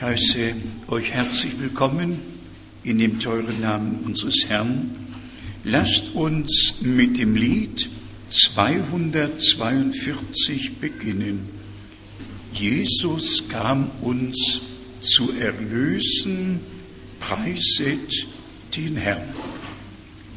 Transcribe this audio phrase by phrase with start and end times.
[0.00, 0.54] Ich heiße
[0.88, 2.18] euch herzlich willkommen
[2.84, 4.96] in dem teuren Namen unseres Herrn.
[5.62, 7.90] Lasst uns mit dem Lied
[8.30, 11.50] 242 beginnen.
[12.54, 14.62] Jesus kam uns
[15.02, 16.60] zu erlösen,
[17.20, 18.26] preiset
[18.74, 19.34] den Herrn.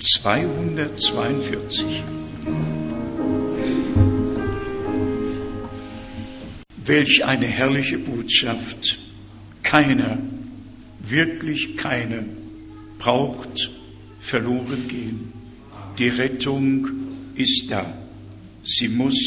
[0.01, 2.03] 242.
[6.85, 8.99] Welch eine herrliche Botschaft
[9.73, 10.19] keiner,
[10.99, 12.23] wirklich keiner
[12.99, 13.71] braucht
[14.21, 15.33] verloren gehen.
[15.97, 16.87] Die Rettung
[17.33, 17.91] ist da.
[18.63, 19.17] Sie muss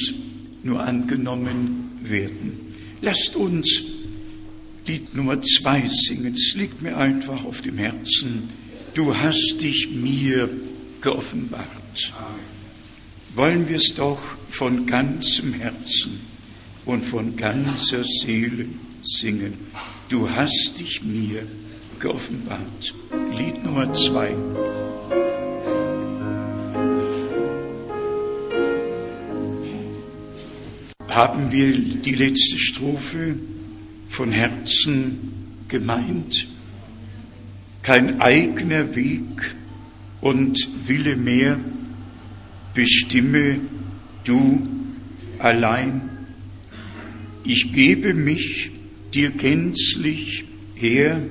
[0.63, 2.61] nur angenommen werden.
[3.01, 3.83] Lasst uns
[4.87, 6.37] Lied Nummer zwei singen.
[6.37, 8.49] Es liegt mir einfach auf dem Herzen.
[8.95, 10.49] Du hast dich mir
[11.01, 12.13] geoffenbart.
[13.35, 14.21] Wollen wir es doch
[14.51, 16.21] von ganzem Herzen
[16.85, 18.67] und von ganzer Seele
[19.03, 19.55] singen.
[20.09, 21.43] Du hast dich mir
[21.99, 22.95] geoffenbart.
[23.37, 24.37] Lied Nummer zwei.
[31.09, 33.35] Haben wir die letzte Strophe
[34.09, 35.33] von Herzen
[35.67, 36.47] gemeint?
[37.83, 39.57] Kein eigener Weg
[40.21, 41.59] und Wille mehr,
[42.75, 43.59] bestimme
[44.23, 44.69] du
[45.41, 46.03] allein.
[47.43, 48.71] Ich gebe mich
[49.15, 51.23] dir gänzlich her,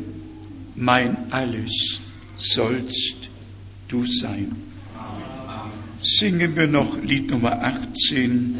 [0.76, 2.02] mein alles
[2.38, 3.30] sollst
[3.88, 4.52] du sein.
[6.02, 8.56] Singen wir noch Lied Nummer 18,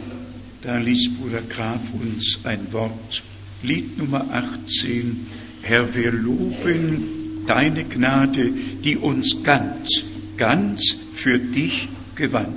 [0.62, 3.24] da liest Bruder Graf uns ein Wort.
[3.62, 5.28] Lied Nummer 18,
[5.62, 8.52] Herr, wir loben deine Gnade,
[8.84, 10.04] die uns ganz,
[10.38, 12.56] ganz für dich gewann.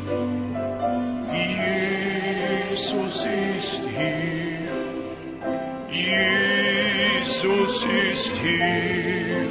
[1.34, 4.32] Jesus ist hier.
[5.90, 9.50] Jesus ist hier.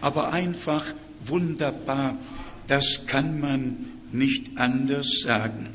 [0.00, 0.87] aber einfach
[1.25, 2.19] wunderbar.
[2.67, 3.76] Das kann man
[4.12, 5.69] nicht anders sagen.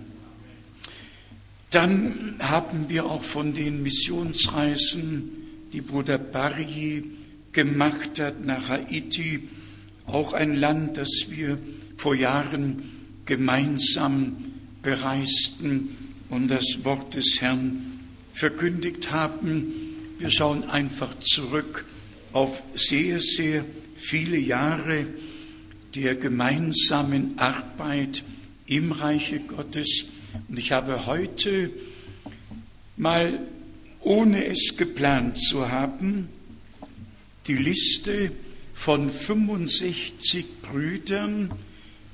[1.71, 5.44] Dann haben wir auch von den Missionsreisen,
[5.75, 7.03] die Bruder Barry
[7.51, 9.41] gemacht hat nach Haiti,
[10.05, 11.57] auch ein Land, das wir
[11.97, 12.83] vor Jahren
[13.25, 14.37] gemeinsam
[14.81, 15.89] bereisten
[16.29, 17.99] und das Wort des Herrn
[18.33, 19.73] verkündigt haben.
[20.17, 21.83] Wir schauen einfach zurück
[22.31, 23.65] auf sehr, sehr
[23.97, 25.07] viele Jahre
[25.93, 28.23] der gemeinsamen Arbeit
[28.65, 30.05] im Reiche Gottes.
[30.47, 31.69] Und ich habe heute
[32.95, 33.41] mal,
[34.05, 36.29] ohne es geplant zu haben,
[37.47, 38.31] die Liste
[38.73, 41.51] von 65 Brüdern,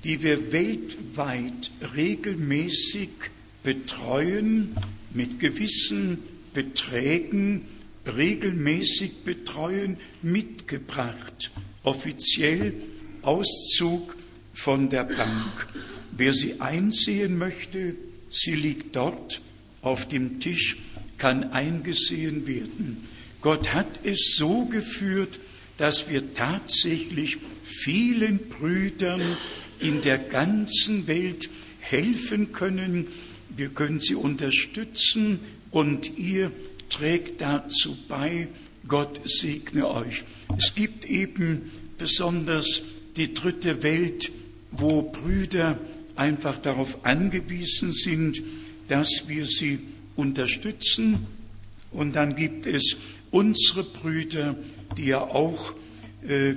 [0.03, 3.09] die wir weltweit regelmäßig
[3.63, 4.75] betreuen,
[5.13, 6.19] mit gewissen
[6.53, 7.65] Beträgen
[8.05, 11.51] regelmäßig betreuen, mitgebracht.
[11.83, 12.73] Offiziell
[13.21, 14.15] Auszug
[14.53, 15.67] von der Bank.
[16.17, 17.95] Wer sie einsehen möchte,
[18.29, 19.41] sie liegt dort
[19.81, 20.77] auf dem Tisch,
[21.21, 23.07] kann eingesehen werden.
[23.41, 25.39] Gott hat es so geführt,
[25.77, 29.21] dass wir tatsächlich vielen Brüdern
[29.79, 33.05] in der ganzen Welt helfen können.
[33.55, 36.51] Wir können sie unterstützen und ihr
[36.89, 38.47] trägt dazu bei.
[38.87, 40.23] Gott segne euch.
[40.57, 41.69] Es gibt eben
[41.99, 42.81] besonders
[43.15, 44.31] die dritte Welt,
[44.71, 45.77] wo Brüder
[46.15, 48.41] einfach darauf angewiesen sind,
[48.87, 49.81] dass wir sie
[50.15, 51.25] unterstützen.
[51.91, 52.97] Und dann gibt es
[53.31, 54.55] unsere Brüder,
[54.97, 55.73] die ja auch
[56.27, 56.55] äh,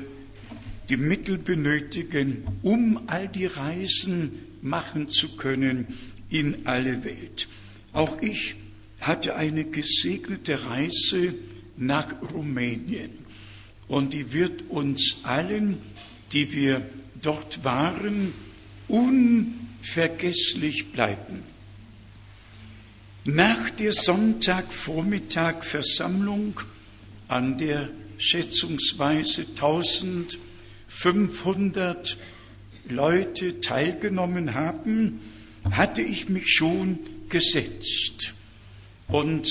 [0.89, 5.87] die Mittel benötigen, um all die Reisen machen zu können
[6.29, 7.49] in alle Welt.
[7.93, 8.57] Auch ich
[9.01, 11.35] hatte eine gesegnete Reise
[11.77, 13.11] nach Rumänien
[13.89, 15.79] und die wird uns allen,
[16.33, 16.83] die wir
[17.21, 18.33] dort waren,
[18.89, 21.54] unvergesslich bleiben.
[23.27, 26.61] Nach der Sonntagvormittag-Versammlung,
[27.27, 27.89] an der
[28.19, 32.19] schätzungsweise 1500
[32.87, 35.21] Leute teilgenommen haben,
[35.71, 36.99] hatte ich mich schon
[37.31, 38.35] gesetzt.
[39.09, 39.49] Und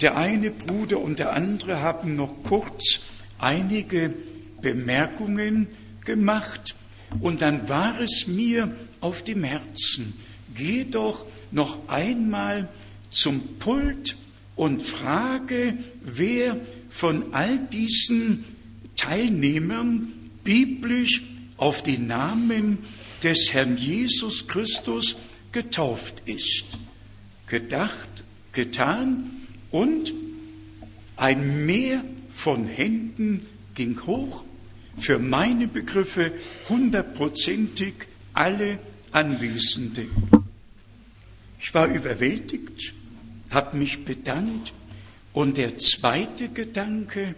[0.00, 3.00] der eine Bruder und der andere haben noch kurz
[3.38, 4.14] einige
[4.62, 5.68] Bemerkungen
[6.06, 6.74] gemacht.
[7.20, 10.14] Und dann war es mir auf dem Herzen,
[10.54, 12.70] geh doch noch einmal
[13.14, 14.16] zum Pult
[14.56, 18.44] und frage, wer von all diesen
[18.96, 20.12] Teilnehmern
[20.42, 21.22] biblisch
[21.56, 22.78] auf den Namen
[23.22, 25.16] des Herrn Jesus Christus
[25.52, 26.78] getauft ist.
[27.46, 29.30] Gedacht, getan
[29.70, 30.12] und
[31.16, 33.40] ein Meer von Händen
[33.74, 34.44] ging hoch,
[34.98, 36.32] für meine Begriffe
[36.68, 37.94] hundertprozentig
[38.32, 38.78] alle
[39.12, 40.08] Anwesenden.
[41.60, 42.94] Ich war überwältigt,
[43.54, 44.72] habe mich bedankt
[45.32, 47.34] und der zweite Gedanke,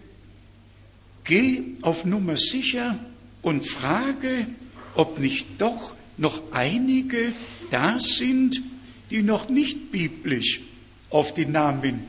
[1.25, 2.99] geh auf Nummer sicher
[3.43, 4.47] und frage,
[4.95, 7.33] ob nicht doch noch einige
[7.71, 8.63] da sind,
[9.11, 10.61] die noch nicht biblisch
[11.11, 12.01] auf den Namen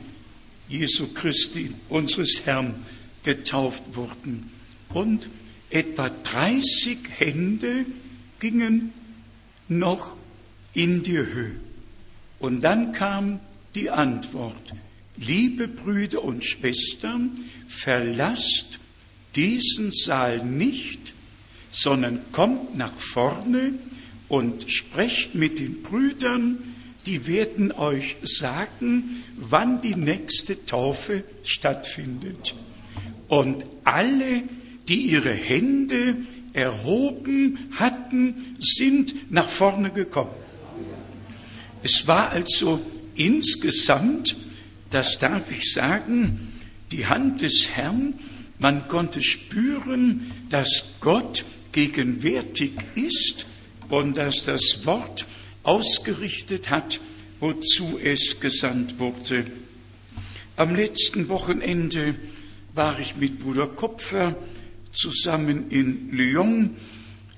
[0.68, 2.74] Jesu Christi, unseres Herrn,
[3.24, 4.50] getauft wurden.
[4.90, 5.28] Und
[5.70, 7.86] etwa 30 Hände
[8.40, 8.92] gingen
[9.68, 10.16] noch
[10.74, 11.54] in die Höhe.
[12.38, 13.40] Und dann kam
[13.78, 14.74] die Antwort,
[15.16, 17.30] liebe Brüder und Schwestern,
[17.68, 18.80] verlasst
[19.36, 21.12] diesen Saal nicht,
[21.70, 23.74] sondern kommt nach vorne
[24.28, 26.58] und sprecht mit den Brüdern,
[27.06, 32.56] die werden euch sagen, wann die nächste Taufe stattfindet.
[33.28, 34.42] Und alle,
[34.88, 36.16] die ihre Hände
[36.52, 40.34] erhoben hatten, sind nach vorne gekommen.
[41.84, 42.80] Es war also
[43.18, 44.36] insgesamt,
[44.90, 46.52] das darf ich sagen,
[46.92, 48.14] die Hand des Herrn,
[48.58, 53.46] man konnte spüren, dass Gott gegenwärtig ist
[53.88, 55.26] und dass das Wort
[55.62, 57.00] ausgerichtet hat,
[57.40, 59.46] wozu es gesandt wurde.
[60.56, 62.16] Am letzten Wochenende
[62.74, 64.34] war ich mit Bruder Kupfer
[64.92, 66.76] zusammen in Lyon.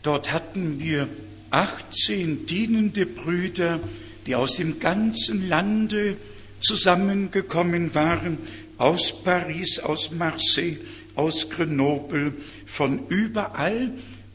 [0.03, 1.09] Dort hatten wir
[1.51, 3.81] 18 dienende Brüder,
[4.27, 6.17] die aus dem ganzen Lande
[6.61, 8.39] zusammengekommen waren,
[8.79, 10.79] aus Paris, aus Marseille,
[11.15, 12.35] aus Grenoble,
[12.67, 13.93] von überall.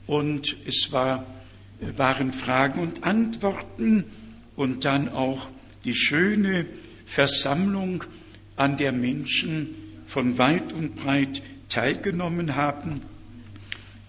[0.08, 1.26] Und es war
[1.98, 4.06] waren Fragen und Antworten
[4.56, 5.50] und dann auch
[5.84, 6.66] die schöne
[7.06, 8.04] Versammlung,
[8.58, 9.76] an der Menschen
[10.08, 13.02] von weit und breit teilgenommen haben.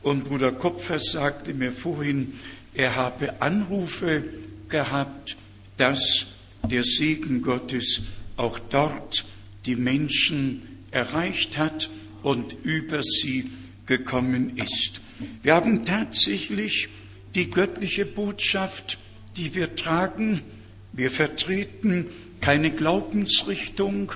[0.03, 2.35] Und Bruder Kopfer sagte mir vorhin,
[2.75, 4.23] er habe Anrufe
[4.69, 5.37] gehabt,
[5.77, 6.27] dass
[6.71, 8.03] der Segen Gottes
[8.37, 9.25] auch dort
[9.67, 11.91] die Menschen erreicht hat
[12.23, 13.51] und über sie
[13.87, 15.01] gekommen ist.
[15.43, 16.89] Wir haben tatsächlich
[17.35, 18.99] die göttliche Botschaft,
[19.37, 20.43] die wir tragen.
[20.93, 22.07] Wir vertreten
[22.41, 24.13] keine Glaubensrichtung,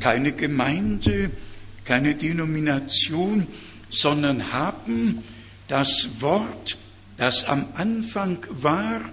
[0.00, 1.30] keine Gemeinde,
[1.84, 3.46] keine Denomination,
[3.90, 5.22] sondern haben
[5.68, 6.78] das Wort,
[7.16, 9.10] das am Anfang war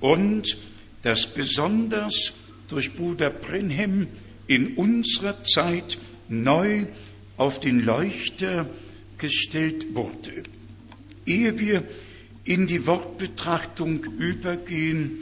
[0.00, 0.56] und
[1.02, 2.32] das besonders
[2.68, 4.08] durch Bruder Brenhem
[4.46, 6.86] in unserer Zeit neu
[7.36, 8.68] auf den Leuchter
[9.18, 10.44] gestellt wurde.
[11.26, 11.84] Ehe wir
[12.44, 15.12] in die Wortbetrachtung übergehen,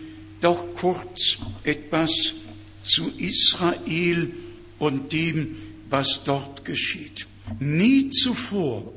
[0.40, 2.34] doch kurz etwas
[2.82, 4.32] zu Israel
[4.78, 5.56] und dem,
[5.90, 7.26] was dort geschieht.
[7.58, 8.92] Nie zuvor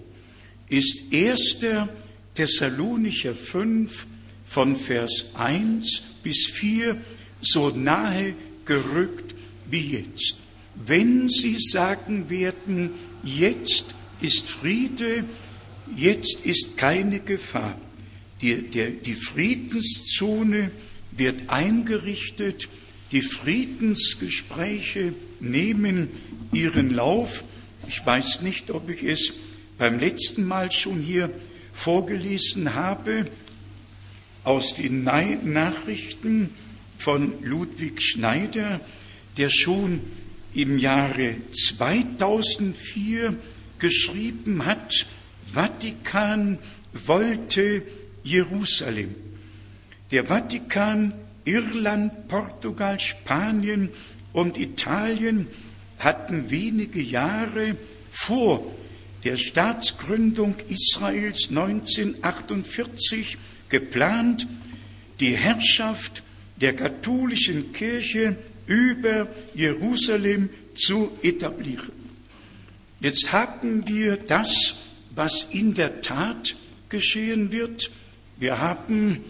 [0.69, 1.57] ist 1.
[2.33, 4.07] Thessalonicher 5
[4.53, 6.95] von Vers 1 bis 4
[7.41, 9.33] so nahe gerückt
[9.67, 10.37] wie jetzt.
[10.75, 12.91] Wenn Sie sagen werden,
[13.23, 15.23] jetzt ist Friede,
[15.97, 17.75] jetzt ist keine Gefahr,
[18.41, 20.69] die, der, die Friedenszone
[21.11, 22.69] wird eingerichtet,
[23.11, 26.09] die Friedensgespräche nehmen
[26.51, 27.43] ihren Lauf.
[27.87, 29.33] Ich weiß nicht, ob ich es
[29.79, 31.31] beim letzten Mal schon hier
[31.73, 33.25] vorgelesen habe
[34.43, 36.49] aus den Nachrichten
[36.97, 38.79] von Ludwig Schneider,
[39.37, 40.01] der schon
[40.53, 43.35] im Jahre 2004
[43.79, 45.07] geschrieben hat,
[45.51, 46.59] Vatikan
[46.93, 47.83] wollte
[48.23, 49.15] Jerusalem.
[50.11, 51.13] Der Vatikan,
[51.45, 53.89] Irland, Portugal, Spanien
[54.31, 55.47] und Italien
[55.99, 57.75] hatten wenige Jahre
[58.11, 58.63] vor
[59.23, 63.37] der Staatsgründung Israels 1948
[63.73, 64.47] geplant,
[65.19, 66.21] die Herrschaft
[66.61, 68.35] der katholischen Kirche
[68.67, 71.91] über Jerusalem zu etablieren.
[72.99, 74.75] Jetzt haben wir das,
[75.15, 76.55] was in der Tat
[76.87, 77.89] geschehen wird.
[78.37, 79.21] Wir haben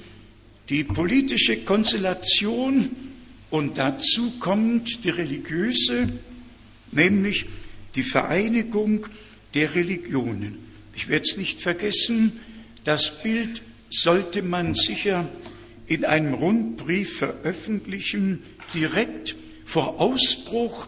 [0.67, 2.91] die politische Konstellation
[3.49, 6.09] und dazu kommt die religiöse,
[6.91, 7.45] nämlich
[7.95, 9.07] die Vereinigung
[9.53, 10.57] der Religionen.
[10.95, 12.41] Ich werde es nicht vergessen,
[12.83, 13.61] das Bild
[13.93, 15.27] sollte man sicher
[15.85, 19.35] in einem Rundbrief veröffentlichen, direkt
[19.65, 20.87] vor Ausbruch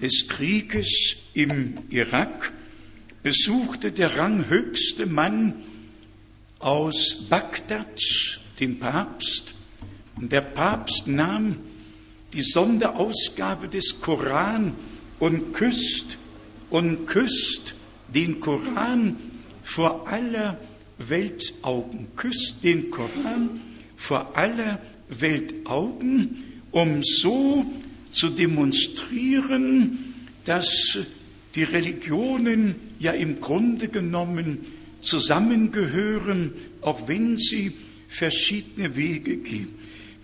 [0.00, 2.52] des Krieges im Irak
[3.22, 5.54] besuchte der ranghöchste Mann
[6.58, 8.00] aus Bagdad
[8.60, 9.54] den Papst.
[10.16, 11.56] Und der Papst nahm
[12.32, 14.74] die Sonderausgabe des Koran
[15.18, 16.18] und küsst
[16.70, 17.74] und küsst
[18.14, 19.16] den Koran
[19.62, 20.58] vor aller
[20.98, 23.60] Weltaugen, küsst den Koran
[23.96, 27.66] vor aller Weltaugen, um so
[28.10, 30.98] zu demonstrieren, dass
[31.54, 34.58] die Religionen ja im Grunde genommen
[35.02, 37.72] zusammengehören, auch wenn sie
[38.08, 39.68] verschiedene Wege gehen.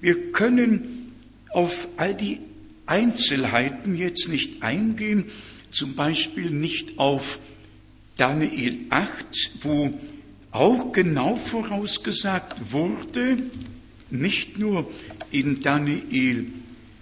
[0.00, 1.12] Wir können
[1.52, 2.38] auf all die
[2.86, 5.26] Einzelheiten jetzt nicht eingehen,
[5.70, 7.38] zum Beispiel nicht auf
[8.16, 9.12] Daniel 8,
[9.62, 9.98] wo
[10.52, 13.38] auch genau vorausgesagt wurde,
[14.10, 14.90] nicht nur
[15.30, 16.46] in Daniel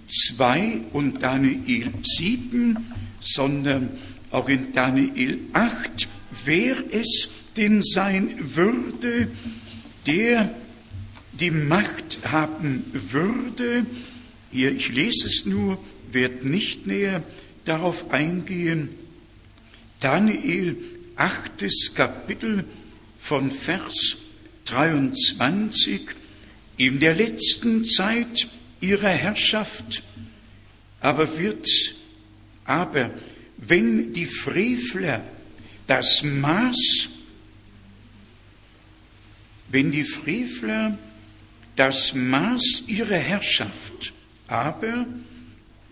[0.09, 2.77] 2 und Daniel 7,
[3.21, 3.91] sondern
[4.31, 6.09] auch in Daniel 8,
[6.45, 9.29] wer es denn sein würde,
[10.07, 10.51] der
[11.33, 13.87] die Macht haben würde,
[14.51, 15.79] hier, ich lese es nur,
[16.11, 17.23] wird nicht näher
[17.65, 18.89] darauf eingehen,
[20.01, 20.77] Daniel
[21.17, 21.95] 8.
[21.95, 22.65] Kapitel
[23.19, 24.17] von Vers
[24.67, 26.03] 23,
[26.77, 28.49] in der letzten Zeit
[28.81, 30.03] ihrer Herrschaft
[31.01, 31.67] aber wird,
[32.65, 33.11] aber
[33.57, 35.23] wenn die Frevler
[35.87, 37.09] das Maß,
[39.71, 40.99] wenn die Frevler
[41.77, 44.13] das Maß ihrer Herrschaft,
[44.49, 45.07] aber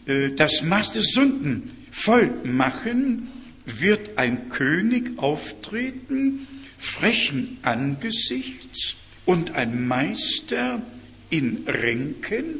[0.06, 3.28] äh, das Maß des Sünden voll machen,
[3.64, 6.46] wird ein König auftreten,
[6.78, 10.82] frechen Angesichts und ein Meister
[11.30, 12.56] in Ränken.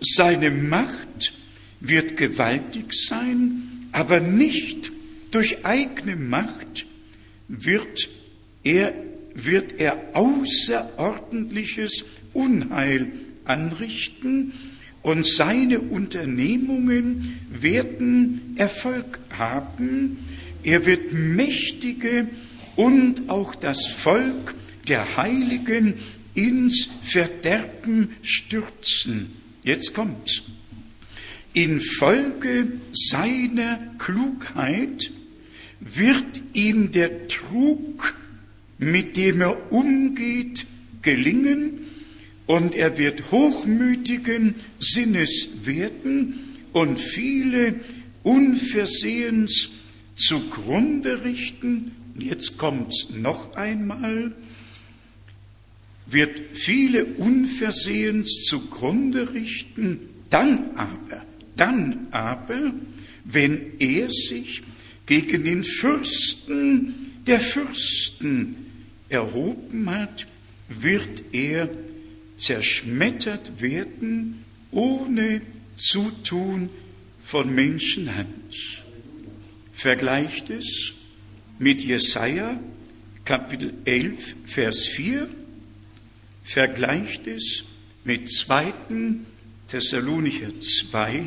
[0.00, 1.34] Seine Macht
[1.80, 4.90] wird gewaltig sein, aber nicht
[5.30, 6.86] durch eigene Macht
[7.48, 8.08] wird
[8.62, 8.94] er,
[9.34, 13.12] wird er außerordentliches Unheil
[13.44, 14.52] anrichten
[15.02, 20.18] und seine Unternehmungen werden Erfolg haben.
[20.62, 22.28] Er wird Mächtige
[22.80, 24.54] und auch das Volk
[24.88, 25.96] der Heiligen
[26.32, 29.32] ins Verderben stürzen.
[29.62, 30.44] Jetzt kommt's.
[31.52, 35.12] Infolge seiner Klugheit
[35.80, 38.14] wird ihm der Trug,
[38.78, 40.64] mit dem er umgeht,
[41.02, 41.80] gelingen
[42.46, 46.40] und er wird hochmütigen Sinnes werden
[46.72, 47.74] und viele
[48.22, 49.68] unversehens
[50.16, 51.99] zugrunde richten.
[52.18, 54.32] Jetzt kommt's noch einmal
[56.06, 61.24] wird viele unversehens zugrunde richten, dann aber,
[61.56, 62.72] dann aber,
[63.24, 64.62] wenn er sich
[65.06, 66.94] gegen den Fürsten
[67.26, 68.56] der Fürsten
[69.08, 70.26] erhoben hat,
[70.68, 71.68] wird er
[72.36, 75.42] zerschmettert werden ohne
[75.76, 76.70] Zutun
[77.24, 78.54] von Menschenhand.
[79.72, 80.94] Vergleicht es
[81.60, 82.58] mit Jesaja
[83.24, 85.28] Kapitel 11, Vers 4
[86.42, 87.64] vergleicht es
[88.02, 88.72] mit 2.
[89.68, 91.22] Thessalonicher 2,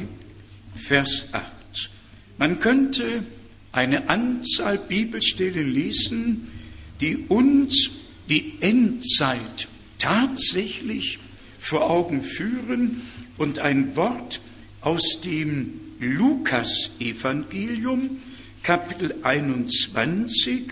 [0.76, 1.92] Vers 8.
[2.38, 3.24] Man könnte
[3.72, 6.50] eine Anzahl Bibelstellen lesen,
[7.00, 7.92] die uns
[8.28, 11.20] die Endzeit tatsächlich
[11.60, 13.04] vor Augen führen
[13.38, 14.42] und ein Wort
[14.82, 18.18] aus dem Lukas-Evangelium,
[18.64, 20.72] Kapitel 21,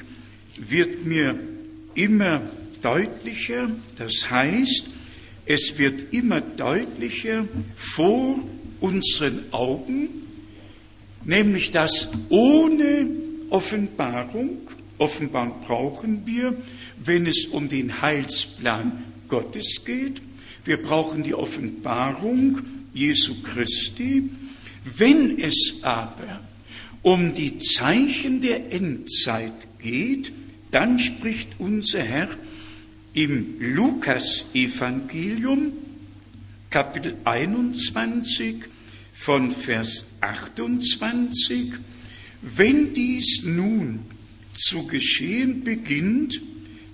[0.56, 1.38] wird mir
[1.94, 2.42] immer
[2.82, 4.88] deutlicher, das heißt,
[5.46, 7.46] es wird immer deutlicher
[7.76, 8.40] vor
[8.80, 10.08] unseren Augen,
[11.26, 13.08] nämlich dass ohne
[13.50, 14.62] Offenbarung,
[14.98, 16.56] Offenbarung brauchen wir,
[17.04, 20.22] wenn es um den Heilsplan Gottes geht,
[20.64, 22.62] wir brauchen die Offenbarung
[22.94, 24.30] Jesu Christi,
[24.98, 26.40] wenn es aber
[27.02, 30.34] um die Zeichen der Endzeit geht,
[30.72, 32.28] dann spricht unser Herr
[33.14, 35.74] im Lukas-Evangelium,
[36.70, 38.64] Kapitel 21,
[39.14, 41.74] von Vers 28,
[42.42, 44.00] wenn dies nun
[44.54, 46.42] zu geschehen beginnt,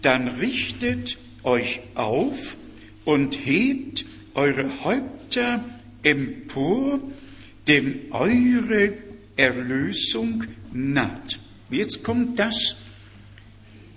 [0.01, 2.58] dann richtet euch auf
[3.05, 5.63] und hebt eure Häupter
[6.03, 6.99] empor,
[7.67, 8.93] denn eure
[9.38, 11.39] Erlösung naht.
[11.69, 12.76] Jetzt kommt das,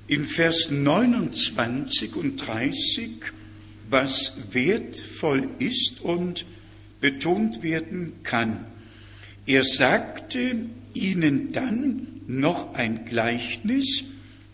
[0.07, 3.11] in Vers 29 und 30,
[3.89, 6.45] was wertvoll ist und
[7.01, 8.65] betont werden kann.
[9.47, 14.05] Er sagte ihnen dann noch ein Gleichnis,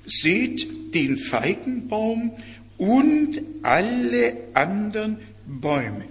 [0.05, 2.33] seht den Feigenbaum
[2.79, 6.05] und alle anderen Bäume.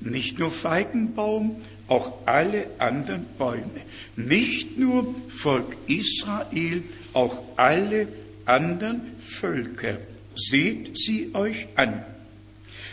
[0.00, 1.56] Nicht nur Feigenbaum,
[1.88, 3.82] auch alle anderen Bäume.
[4.16, 8.08] Nicht nur Volk Israel, auch alle
[8.44, 9.98] anderen Völker.
[10.34, 12.04] Seht sie euch an.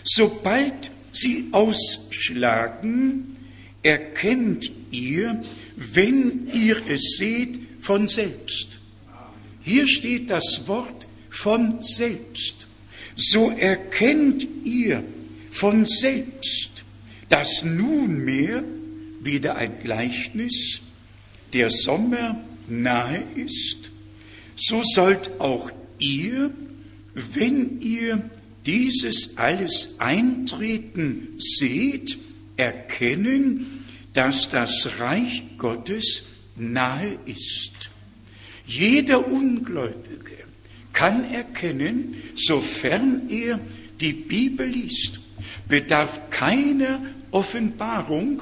[0.03, 3.37] Sobald sie ausschlagen,
[3.83, 5.43] erkennt ihr,
[5.75, 8.79] wenn ihr es seht, von selbst.
[9.61, 12.67] Hier steht das Wort von selbst.
[13.15, 15.03] So erkennt ihr
[15.51, 16.83] von selbst,
[17.29, 18.63] dass nunmehr
[19.21, 20.81] wieder ein Gleichnis
[21.53, 23.89] der Sommer nahe ist
[24.59, 26.51] so sollt auch ihr,
[27.13, 28.29] wenn ihr
[28.65, 32.17] dieses alles eintreten seht,
[32.57, 36.23] erkennen, dass das Reich Gottes
[36.55, 37.89] nahe ist.
[38.67, 40.37] Jeder Ungläubige
[40.91, 43.59] kann erkennen, sofern er
[44.01, 45.21] die Bibel liest,
[45.67, 47.01] bedarf keiner
[47.31, 48.41] Offenbarung,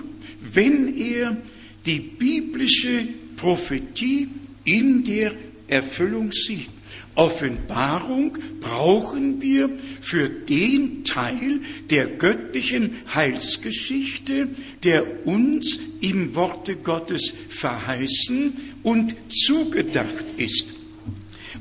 [0.53, 1.38] wenn er
[1.86, 4.27] die biblische Prophetie
[4.65, 5.33] in der
[5.67, 6.69] Erfüllung sieht.
[7.15, 14.49] Offenbarung brauchen wir für den Teil der göttlichen Heilsgeschichte,
[14.83, 20.73] der uns im Worte Gottes verheißen und zugedacht ist.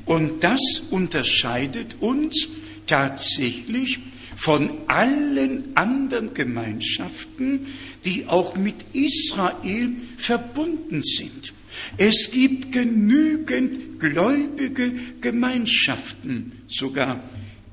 [0.05, 2.49] Und das unterscheidet uns
[2.85, 3.99] tatsächlich
[4.35, 7.67] von allen anderen Gemeinschaften,
[8.07, 11.53] die auch mit Israel verbunden sind.
[11.97, 16.53] Es gibt genügend gläubige Gemeinschaften.
[16.69, 17.21] Sogar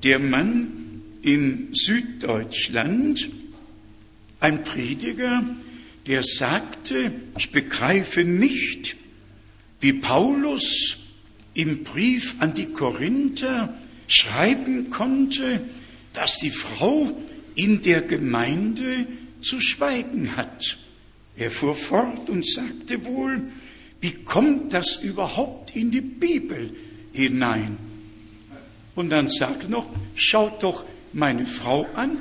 [0.03, 3.29] der Mann in Süddeutschland,
[4.41, 5.43] ein Prediger,
[6.05, 8.97] der sagte, ich begreife nicht,
[9.79, 10.97] wie Paulus
[11.53, 13.73] im Brief an die Korinther
[14.07, 15.61] schreiben konnte,
[16.11, 17.17] dass die Frau
[17.55, 19.07] in der Gemeinde
[19.45, 20.77] zu schweigen hat.
[21.37, 23.41] Er fuhr fort und sagte wohl,
[24.01, 26.75] wie kommt das überhaupt in die Bibel
[27.13, 27.77] hinein?
[28.95, 32.17] Und dann sagt noch, schaut doch meine Frau an,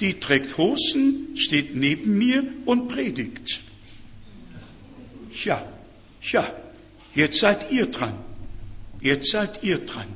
[0.00, 3.60] die trägt Hosen, steht neben mir und predigt.
[5.44, 5.66] Ja,
[6.22, 6.52] ja,
[7.14, 8.14] jetzt seid ihr dran.
[9.00, 10.06] Jetzt seid ihr dran.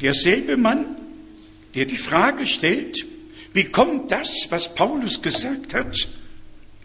[0.00, 0.96] Derselbe Mann,
[1.74, 3.06] der die Frage stellt,
[3.54, 5.96] wie kommt das, was Paulus gesagt hat,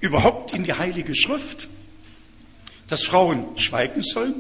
[0.01, 1.67] überhaupt in die Heilige Schrift?
[2.88, 4.36] Dass Frauen schweigen sollen?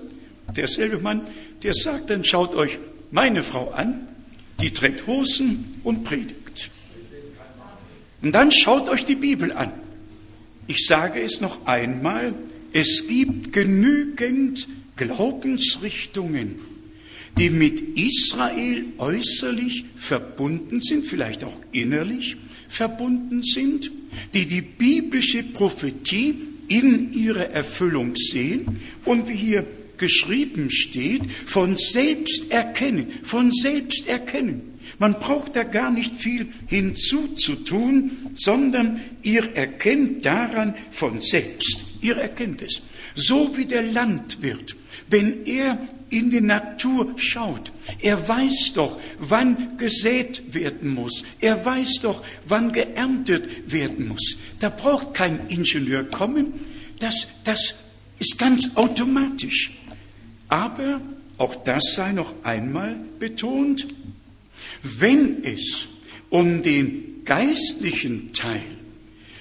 [0.55, 1.23] Derselbe Mann,
[1.63, 2.77] der sagt, dann schaut euch
[3.11, 4.07] meine Frau an,
[4.61, 6.71] die trägt Hosen und predigt.
[8.21, 9.71] Und dann schaut euch die Bibel an.
[10.67, 12.33] Ich sage es noch einmal,
[12.73, 16.59] es gibt genügend Glaubensrichtungen,
[17.37, 23.91] die mit Israel äußerlich verbunden sind, vielleicht auch innerlich verbunden sind,
[24.33, 26.35] die die biblische Prophetie
[26.67, 29.65] in ihrer Erfüllung sehen und wie hier
[29.97, 34.73] geschrieben steht, von selbst erkennen, von selbst erkennen.
[34.99, 41.85] Man braucht da gar nicht viel hinzuzutun, sondern ihr erkennt daran von selbst.
[42.01, 42.81] Ihr erkennt es.
[43.15, 44.75] So wie der Landwirt,
[45.09, 45.77] wenn er
[46.09, 47.71] in die Natur schaut.
[47.99, 51.23] Er weiß doch, wann gesät werden muss.
[51.39, 54.37] Er weiß doch, wann geerntet werden muss.
[54.59, 56.53] Da braucht kein Ingenieur kommen.
[56.99, 57.75] Das, das
[58.19, 59.71] ist ganz automatisch.
[60.47, 61.01] Aber
[61.37, 63.87] auch das sei noch einmal betont,
[64.81, 65.87] wenn es
[66.29, 68.63] um den geistlichen Teil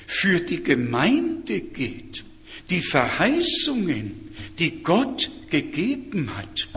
[0.07, 2.25] für die Gemeinde geht,
[2.71, 4.26] die Verheißungen,
[4.59, 6.69] die Gott gegeben hat,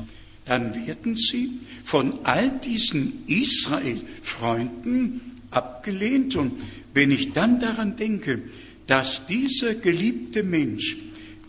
[0.46, 6.36] dann werden sie von all diesen Israel-Freunden abgelehnt.
[6.36, 6.62] Und
[6.94, 8.42] wenn ich dann daran denke,
[8.88, 10.98] dass dieser geliebte Mensch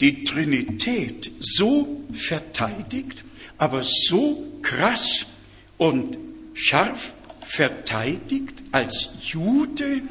[0.00, 3.24] die Trinität so verteidigt,
[3.58, 5.26] aber so krass
[5.78, 6.18] und
[6.54, 10.02] scharf verteidigt, als Jude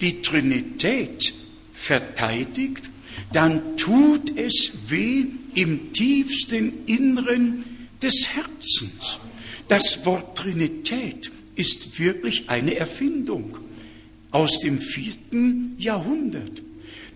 [0.00, 1.34] die Trinität
[1.72, 2.90] verteidigt,
[3.32, 7.64] dann tut es weh im tiefsten Inneren
[8.00, 9.18] des Herzens.
[9.68, 13.58] Das Wort Trinität ist wirklich eine Erfindung
[14.30, 16.62] aus dem vierten Jahrhundert.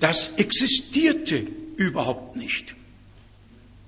[0.00, 2.74] Das existierte überhaupt nicht.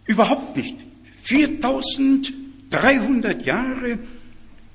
[0.07, 0.87] Überhaupt nicht.
[1.23, 3.99] 4300 Jahre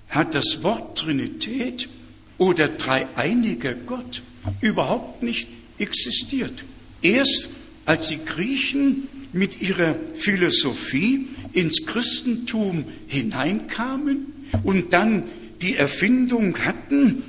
[0.09, 1.89] hat das Wort Trinität
[2.37, 4.21] oder dreieiniger Gott
[4.61, 6.65] überhaupt nicht existiert.
[7.01, 7.49] Erst
[7.85, 9.07] als die Griechen
[9.37, 15.29] mit ihrer Philosophie ins Christentum hineinkamen und dann
[15.61, 17.23] die Erfindung hatten,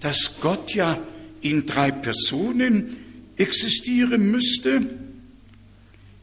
[0.00, 0.98] dass Gott ja
[1.40, 2.96] in drei Personen
[3.36, 4.82] existieren müsste.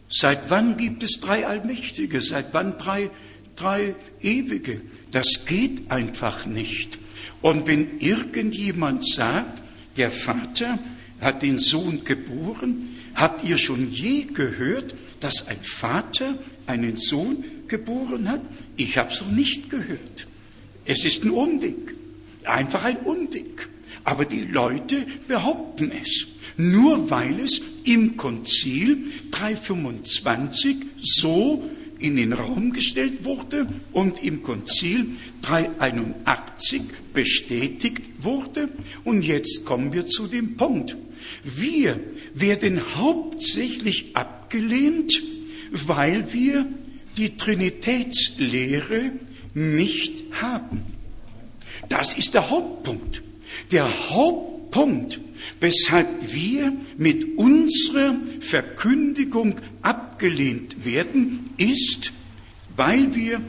[0.09, 2.21] Seit wann gibt es drei Allmächtige?
[2.21, 3.09] Seit wann drei,
[3.55, 4.81] drei Ewige?
[5.11, 6.97] Das geht einfach nicht.
[7.41, 9.61] Und wenn irgendjemand sagt,
[9.97, 10.79] der Vater
[11.21, 18.29] hat den Sohn geboren, habt ihr schon je gehört, dass ein Vater einen Sohn geboren
[18.29, 18.41] hat?
[18.77, 20.27] Ich habe es noch nicht gehört.
[20.85, 21.91] Es ist ein Unding,
[22.43, 23.59] einfach ein Unding.
[24.03, 26.27] Aber die Leute behaupten es,
[26.57, 35.17] nur weil es im Konzil 325 so in den Raum gestellt wurde und im Konzil
[35.41, 36.81] 381
[37.13, 38.69] bestätigt wurde.
[39.03, 40.95] Und jetzt kommen wir zu dem Punkt.
[41.43, 41.99] Wir
[42.33, 45.21] werden hauptsächlich abgelehnt,
[45.71, 46.65] weil wir
[47.17, 49.11] die Trinitätslehre
[49.53, 50.81] nicht haben.
[51.89, 53.21] Das ist der Hauptpunkt.
[53.71, 55.19] Der Hauptpunkt,
[55.59, 62.13] weshalb wir mit unserer Verkündigung abgelehnt werden, ist,
[62.75, 63.41] weil wir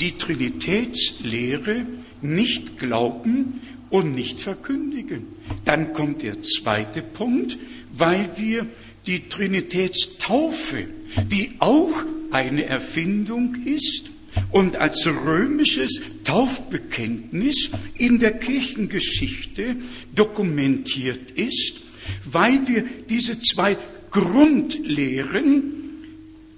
[0.00, 1.86] die Trinitätslehre
[2.22, 5.26] nicht glauben und nicht verkündigen.
[5.64, 7.56] Dann kommt der zweite Punkt,
[7.96, 8.66] weil wir
[9.06, 10.84] die Trinitätstaufe,
[11.30, 14.10] die auch eine Erfindung ist
[14.50, 19.76] und als römisches Taufbekenntnis in der Kirchengeschichte
[20.14, 21.82] dokumentiert ist,
[22.24, 23.76] weil wir diese zwei
[24.10, 25.72] Grundlehren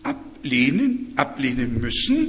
[0.02, 2.28] ablehnen, ablehnen müssen,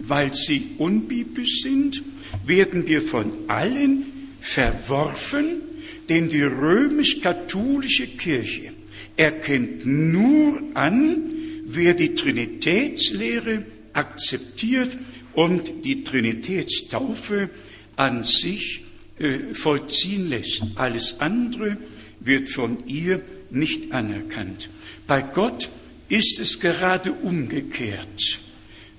[0.00, 2.02] weil sie unbiblisch sind,
[2.44, 4.04] werden wir von allen
[4.40, 5.62] verworfen,
[6.08, 8.72] denn die römisch-katholische Kirche
[9.16, 11.32] erkennt nur an,
[11.66, 14.98] wer die Trinitätslehre akzeptiert
[15.34, 17.50] und die Trinitätstaufe
[17.96, 18.84] an sich
[19.18, 20.62] äh, vollziehen lässt.
[20.76, 21.76] Alles andere
[22.20, 24.68] wird von ihr nicht anerkannt.
[25.06, 25.70] Bei Gott
[26.08, 28.40] ist es gerade umgekehrt.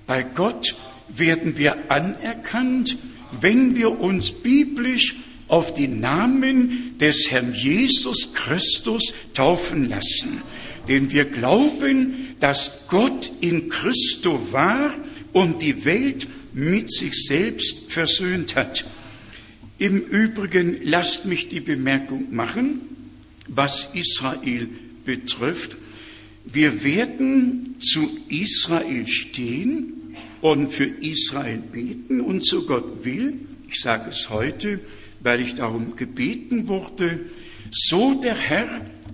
[0.06, 0.74] Bei Gott
[1.08, 2.98] werden wir anerkannt,
[3.40, 5.16] wenn wir uns biblisch
[5.48, 10.42] auf die Namen des Herrn Jesus Christus taufen lassen.
[10.86, 14.94] Denn wir glauben, dass Gott in Christo war
[15.32, 18.84] und die Welt mit sich selbst versöhnt hat.
[19.78, 22.80] Im Übrigen lasst mich die Bemerkung machen,
[23.46, 24.68] was Israel
[25.04, 25.76] betrifft.
[26.44, 33.34] Wir werden zu Israel stehen und für Israel beten und so Gott will,
[33.68, 34.80] ich sage es heute,
[35.20, 37.20] weil ich darum gebeten wurde,
[37.70, 38.68] so der Herr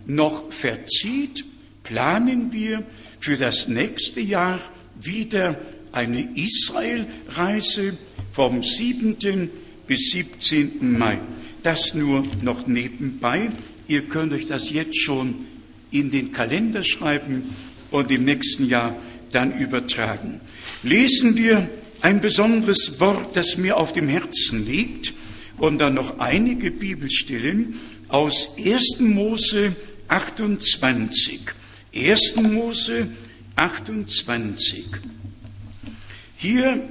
[0.07, 1.45] noch verzieht,
[1.83, 2.83] planen wir
[3.21, 4.61] für das nächste Jahr
[5.01, 5.61] wieder
[5.93, 7.97] eine Israelreise
[8.33, 9.51] vom 7.
[9.87, 10.99] bis 17.
[10.99, 11.19] Mai.
[11.63, 13.49] Das nur noch nebenbei.
[13.89, 15.47] Ihr könnt euch das jetzt schon
[15.91, 17.55] in den Kalender schreiben
[17.91, 18.97] und im nächsten Jahr
[19.31, 20.41] dann übertragen.
[20.83, 21.69] Lesen wir
[22.03, 25.15] ein besonderes Wort, das mir auf dem Herzen liegt,
[25.59, 29.01] und dann noch einige Bibelstellen aus 1.
[29.01, 29.77] Mose
[30.09, 31.41] 28.
[31.95, 32.37] 1.
[32.37, 33.09] Mose
[33.57, 34.85] 28.
[36.37, 36.83] Hier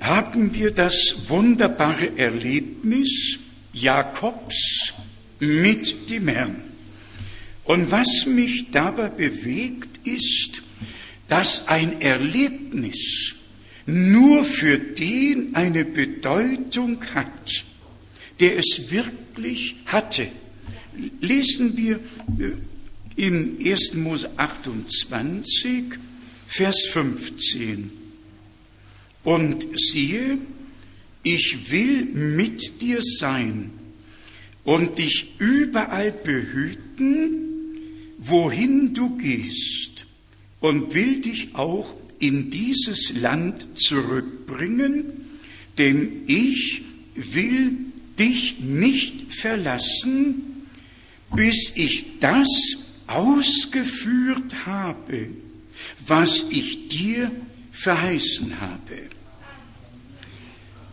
[0.00, 3.38] haben wir das wunderbare Erlebnis
[3.72, 4.92] Jakobs
[5.38, 6.56] mit dem Herrn.
[7.64, 10.62] Und was mich dabei bewegt, ist,
[11.28, 13.36] dass ein Erlebnis
[13.86, 17.64] nur für den eine Bedeutung hat,
[18.42, 20.26] der es wirklich hatte.
[21.20, 22.00] Lesen wir
[22.38, 22.50] äh,
[23.14, 23.94] in 1.
[23.94, 25.84] Mose 28,
[26.48, 27.92] Vers 15.
[29.22, 30.38] Und siehe,
[31.22, 33.70] ich will mit dir sein
[34.64, 37.48] und dich überall behüten,
[38.18, 40.06] wohin du gehst,
[40.58, 45.04] und will dich auch in dieses Land zurückbringen,
[45.78, 46.82] denn ich
[47.14, 50.66] will dich nicht verlassen,
[51.34, 52.48] bis ich das
[53.06, 55.30] ausgeführt habe,
[56.06, 57.30] was ich dir
[57.72, 59.08] verheißen habe.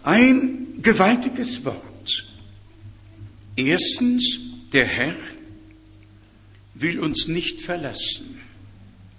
[0.03, 1.83] Ein gewaltiges Wort.
[3.55, 4.39] Erstens,
[4.71, 5.15] der Herr
[6.73, 8.39] will uns nicht verlassen.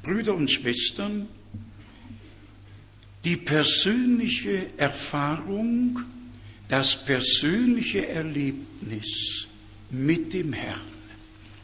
[0.02, 1.28] Brüder und Schwestern,
[3.24, 6.00] die persönliche Erfahrung,
[6.70, 9.48] das persönliche Erlebnis
[9.90, 10.80] mit dem Herrn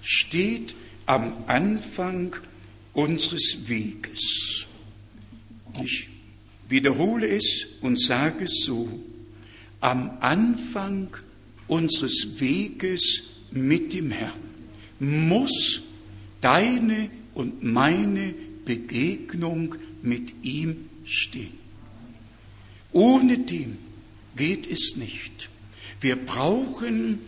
[0.02, 0.74] steht
[1.06, 2.34] am Anfang
[2.92, 4.66] unseres Weges.
[5.80, 6.08] Ich
[6.68, 8.98] wiederhole es und sage es so,
[9.80, 11.16] am Anfang
[11.68, 14.40] unseres Weges mit dem Herrn
[14.98, 15.82] muss
[16.40, 21.52] deine und meine Begegnung mit ihm stehen.
[22.90, 23.85] Ohne dem
[24.36, 25.48] geht es nicht.
[26.00, 27.20] Wir brauchen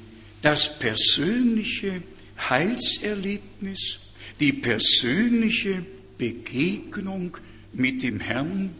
[0.42, 2.02] das persönliche
[2.38, 4.00] Heilserlebnis,
[4.38, 5.84] die persönliche
[6.16, 7.36] Begegnung
[7.72, 8.70] mit dem Herrn,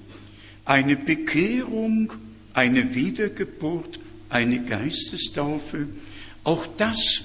[0.64, 2.12] eine Bekehrung,
[2.52, 5.88] eine Wiedergeburt, eine Geistestaufe.
[6.44, 7.24] Auch das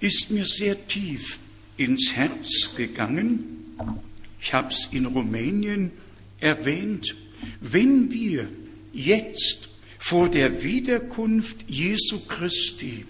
[0.00, 1.38] ist mir sehr tief
[1.76, 3.44] ins Herz gegangen.
[4.40, 5.90] Ich habe es in Rumänien
[6.40, 7.16] erwähnt.
[7.60, 8.48] Wenn wir
[8.92, 9.70] jetzt
[10.04, 13.06] vor der Wiederkunft Jesu Christi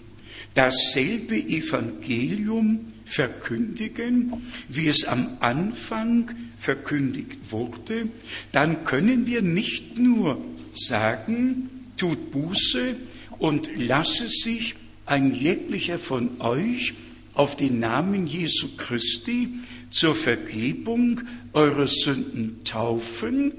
[0.53, 4.31] dasselbe Evangelium verkündigen,
[4.69, 8.07] wie es am Anfang verkündigt wurde,
[8.53, 10.41] dann können wir nicht nur
[10.73, 12.95] sagen, tut Buße
[13.39, 16.93] und lasse sich ein jeglicher von euch
[17.33, 19.49] auf den Namen Jesu Christi
[19.89, 21.19] zur Vergebung
[21.51, 23.51] eurer Sünden taufen,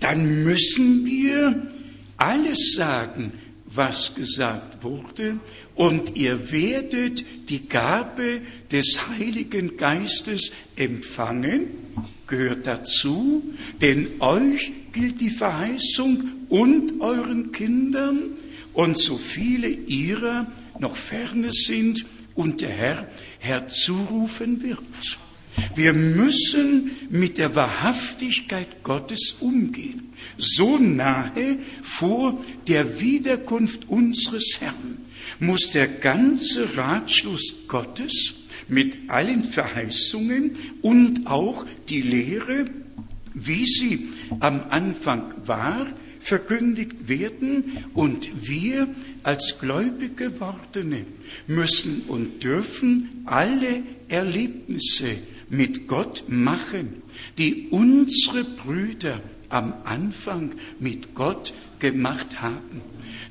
[0.00, 1.72] dann müssen wir
[2.22, 3.32] alles sagen,
[3.66, 5.40] was gesagt wurde,
[5.74, 11.66] und ihr werdet die Gabe des Heiligen Geistes empfangen,
[12.28, 13.42] gehört dazu,
[13.80, 18.36] denn euch gilt die Verheißung und euren Kindern
[18.72, 20.46] und so viele ihrer
[20.78, 22.04] noch ferne sind
[22.34, 23.06] und der Herr
[23.40, 25.18] herzurufen wird.
[25.74, 34.98] Wir müssen mit der Wahrhaftigkeit Gottes umgehen, so nahe vor der Wiederkunft unseres Herrn
[35.42, 38.34] muss der ganze Ratschluss Gottes
[38.68, 42.66] mit allen Verheißungen und auch die Lehre,
[43.34, 44.08] wie sie
[44.40, 45.88] am Anfang war,
[46.20, 47.84] verkündigt werden.
[47.92, 48.88] Und wir
[49.24, 51.04] als gläubig gewordene
[51.46, 55.16] müssen und dürfen alle Erlebnisse
[55.52, 57.02] mit Gott machen,
[57.36, 62.80] die unsere Brüder am Anfang mit Gott gemacht haben.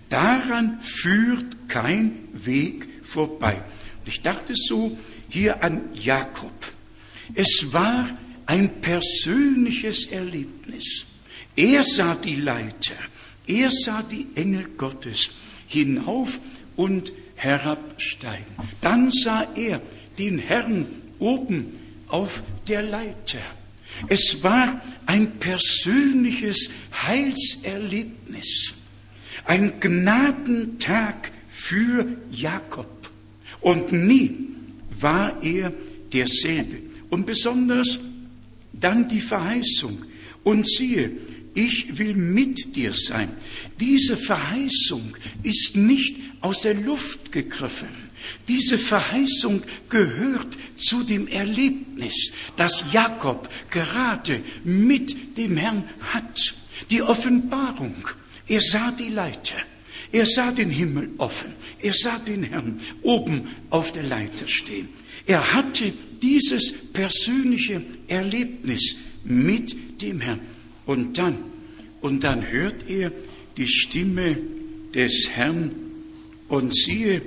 [0.09, 3.63] Daran führt kein Weg vorbei.
[3.99, 4.97] Und ich dachte so
[5.29, 6.51] hier an Jakob.
[7.33, 8.07] Es war
[8.45, 11.07] ein persönliches Erlebnis.
[11.55, 12.95] Er sah die Leiter,
[13.47, 15.31] er sah die Engel Gottes
[15.67, 16.39] hinauf
[16.75, 18.45] und herabsteigen.
[18.79, 19.81] Dann sah er
[20.19, 20.85] den Herrn
[21.17, 21.80] oben
[22.11, 23.39] auf der Leiter.
[24.07, 26.69] Es war ein persönliches
[27.05, 28.73] Heilserlebnis,
[29.45, 33.09] ein Gnadentag für Jakob.
[33.59, 34.47] Und nie
[34.99, 35.71] war er
[36.11, 36.77] derselbe.
[37.09, 37.99] Und besonders
[38.73, 40.03] dann die Verheißung.
[40.43, 41.11] Und siehe,
[41.53, 43.29] ich will mit dir sein.
[43.79, 47.89] Diese Verheißung ist nicht aus der Luft gegriffen.
[48.51, 56.53] Diese Verheißung gehört zu dem Erlebnis, das Jakob gerade mit dem Herrn hat.
[56.89, 57.95] Die Offenbarung.
[58.49, 59.55] Er sah die Leiter.
[60.11, 61.53] Er sah den Himmel offen.
[61.81, 64.89] Er sah den Herrn oben auf der Leiter stehen.
[65.25, 70.41] Er hatte dieses persönliche Erlebnis mit dem Herrn.
[70.85, 71.37] Und dann,
[72.01, 73.13] und dann hört er
[73.55, 74.37] die Stimme
[74.93, 75.71] des Herrn
[76.49, 77.21] und siehe,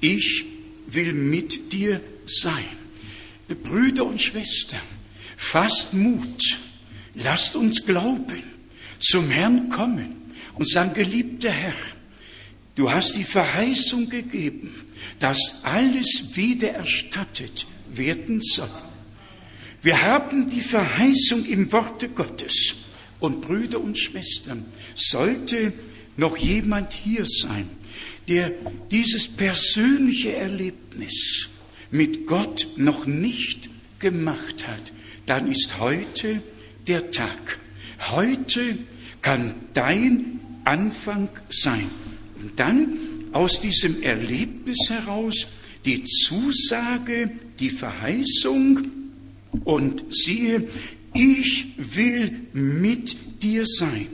[0.00, 0.46] ich
[0.86, 2.64] will mit dir sein.
[3.62, 4.80] Brüder und Schwestern,
[5.36, 6.58] fasst Mut,
[7.14, 8.42] lasst uns glauben,
[9.00, 10.16] zum Herrn kommen
[10.54, 11.74] und sagen, geliebter Herr,
[12.74, 14.74] du hast die Verheißung gegeben,
[15.18, 18.68] dass alles wieder erstattet werden soll.
[19.82, 22.76] Wir haben die Verheißung im Worte Gottes.
[23.20, 25.72] Und Brüder und Schwestern, sollte
[26.16, 27.70] noch jemand hier sein,
[28.28, 28.52] der
[28.90, 31.48] dieses persönliche Erlebnis
[31.90, 34.92] mit Gott noch nicht gemacht hat,
[35.26, 36.42] dann ist heute
[36.86, 37.58] der Tag.
[38.10, 38.78] Heute
[39.22, 41.90] kann dein Anfang sein.
[42.40, 42.98] Und dann
[43.32, 45.46] aus diesem Erlebnis heraus
[45.84, 48.88] die Zusage, die Verheißung
[49.64, 50.68] und siehe,
[51.14, 54.08] ich will mit dir sein.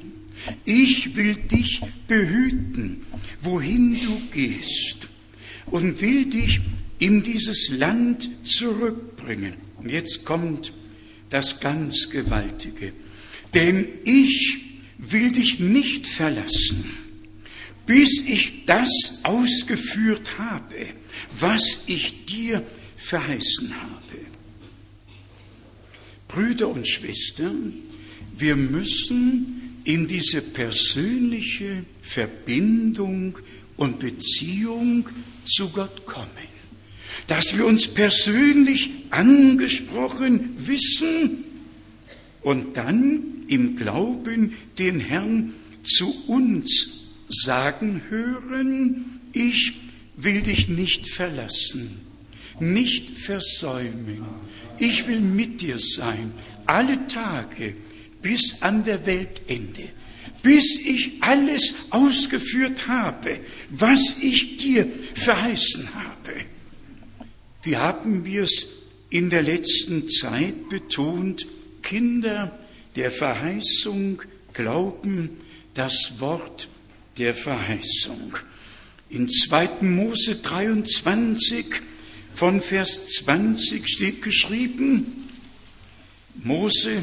[0.64, 3.02] Ich will dich behüten,
[3.42, 5.08] wohin du gehst
[5.66, 6.60] und will dich
[6.98, 9.54] in dieses Land zurückbringen.
[9.78, 10.72] Und jetzt kommt
[11.30, 12.92] das ganz Gewaltige.
[13.54, 14.58] Denn ich
[14.98, 16.84] will dich nicht verlassen
[17.90, 18.88] bis ich das
[19.24, 20.86] ausgeführt habe,
[21.40, 22.64] was ich dir
[22.96, 24.26] verheißen habe.
[26.28, 27.72] Brüder und Schwestern,
[28.38, 33.38] wir müssen in diese persönliche Verbindung
[33.76, 35.08] und Beziehung
[35.44, 36.28] zu Gott kommen,
[37.26, 41.44] dass wir uns persönlich angesprochen wissen
[42.42, 49.74] und dann im Glauben den Herrn zu uns sagen hören, ich
[50.16, 52.00] will dich nicht verlassen,
[52.58, 54.22] nicht versäumen.
[54.78, 56.32] Ich will mit dir sein,
[56.66, 57.74] alle Tage
[58.22, 59.88] bis an der Weltende,
[60.42, 66.40] bis ich alles ausgeführt habe, was ich dir verheißen habe.
[67.62, 68.66] Wie haben wir es
[69.10, 71.46] in der letzten Zeit betont?
[71.82, 72.58] Kinder
[72.96, 75.38] der Verheißung glauben
[75.74, 76.68] das Wort
[77.18, 78.36] der Verheißung.
[79.10, 79.82] In 2.
[79.82, 81.66] Mose 23
[82.34, 85.28] von Vers 20 steht geschrieben,
[86.42, 87.02] Mose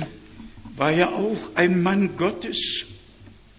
[0.78, 2.86] war ja auch ein Mann Gottes,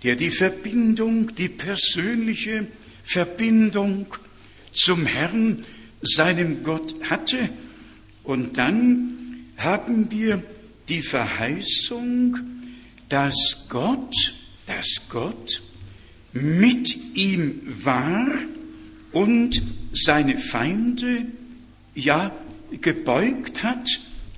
[0.03, 2.67] der die Verbindung, die persönliche
[3.05, 4.07] Verbindung
[4.73, 5.65] zum Herrn,
[6.01, 7.51] seinem Gott hatte.
[8.23, 10.43] Und dann haben wir
[10.89, 12.39] die Verheißung,
[13.09, 14.15] dass Gott,
[14.67, 15.63] dass Gott
[16.33, 18.29] mit ihm war
[19.11, 19.61] und
[19.93, 21.27] seine Feinde
[21.95, 22.33] ja
[22.81, 23.89] gebeugt hat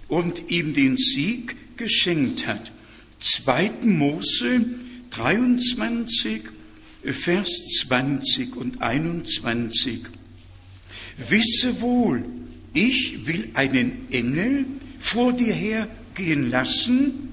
[0.09, 2.71] und ihm den Sieg geschenkt hat.
[3.19, 3.73] 2.
[3.83, 4.61] Mose
[5.11, 6.43] 23,
[7.03, 7.49] Vers
[7.81, 10.03] 20 und 21.
[11.17, 12.25] Wisse wohl,
[12.73, 14.67] ich will einen Engel
[15.01, 17.31] vor dir hergehen lassen,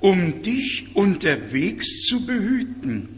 [0.00, 3.08] um dich unterwegs zu behüten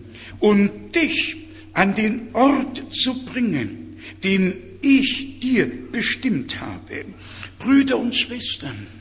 [0.41, 1.37] und dich
[1.73, 7.05] an den Ort zu bringen, den ich dir bestimmt habe.
[7.59, 8.98] Brüder und Schwestern,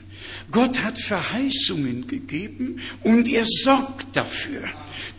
[0.50, 4.64] Gott hat Verheißungen gegeben und er sorgt dafür,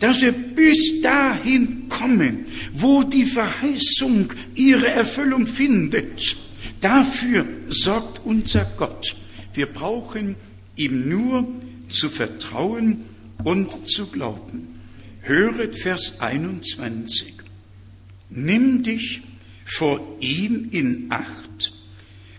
[0.00, 6.36] dass wir bis dahin kommen, wo die Verheißung ihre Erfüllung findet.
[6.80, 9.16] Dafür sorgt unser Gott.
[9.54, 10.34] Wir brauchen
[10.76, 11.46] ihm nur
[11.88, 13.04] zu vertrauen
[13.44, 14.80] und zu glauben.
[15.22, 17.34] Höret Vers 21.
[18.30, 19.22] Nimm dich
[19.64, 21.72] vor ihm in Acht,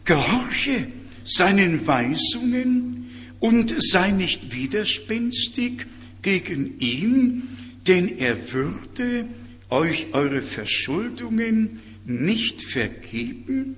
[0.04, 0.88] gehorche
[1.36, 3.10] seinen Weisungen
[3.40, 5.86] und sei nicht widerspenstig
[6.22, 7.44] gegen ihn,
[7.88, 9.26] denn er würde
[9.70, 13.76] euch eure Verschuldungen nicht vergeben.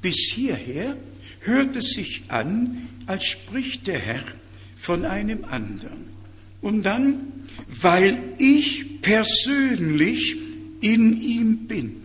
[0.00, 0.96] Bis hierher
[1.40, 4.24] hört es sich an, als spricht der Herr
[4.78, 6.06] von einem anderen.
[6.60, 7.20] Und dann,
[7.68, 10.36] weil ich persönlich
[10.80, 12.02] in ihm bin.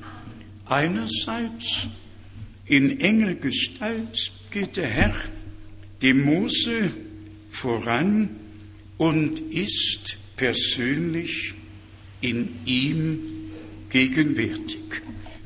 [0.65, 1.87] Einerseits
[2.65, 5.15] in Engelgestalt geht der Herr
[6.01, 6.91] dem Mose
[7.51, 8.29] voran
[8.97, 11.53] und ist persönlich
[12.19, 13.19] in ihm
[13.89, 14.79] gegenwärtig.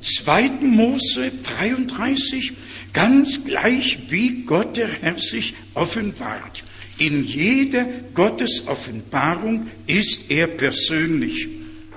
[0.02, 0.50] 2.
[0.62, 2.54] Mose 33,
[2.94, 6.64] ganz gleich wie Gott der Herr sich offenbart.
[6.98, 11.48] In jeder Gottesoffenbarung ist er persönlich,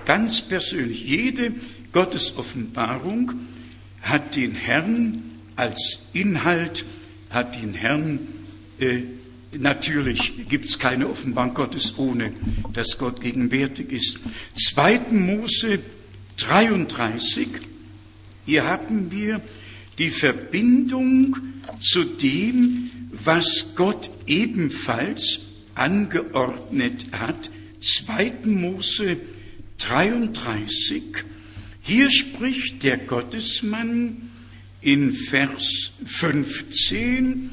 [0.05, 1.05] ganz persönlich.
[1.05, 1.53] Jede
[1.93, 3.33] Gottesoffenbarung
[4.03, 5.23] hat den Herrn
[5.55, 6.85] als Inhalt,
[7.31, 8.21] hat den Herrn,
[8.79, 9.01] äh,
[9.59, 12.33] natürlich gibt es keine Offenbarung Gottes ohne,
[12.73, 14.19] dass Gott gegenwärtig ist.
[14.55, 15.01] 2.
[15.11, 15.81] Mose
[16.37, 17.49] 33,
[18.47, 19.41] hier haben wir
[19.99, 21.37] die Verbindung
[21.81, 25.41] zu dem, was Gott ebenfalls
[25.75, 27.51] angeordnet hat.
[27.81, 28.33] 2.
[28.45, 29.17] Mose
[29.79, 31.03] 33.
[31.83, 34.31] Hier spricht der Gottesmann
[34.81, 37.51] in Vers 15,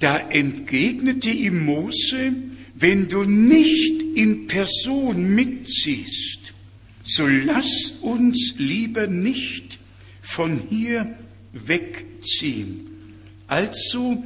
[0.00, 2.32] da entgegnete ihm Mose,
[2.74, 6.52] wenn du nicht in Person mitziehst,
[7.04, 9.78] so lass uns lieber nicht
[10.20, 11.16] von hier
[11.52, 12.86] wegziehen.
[13.46, 14.24] Also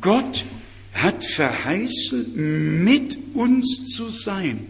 [0.00, 0.44] Gott
[0.92, 4.66] hat verheißen, mit uns zu sein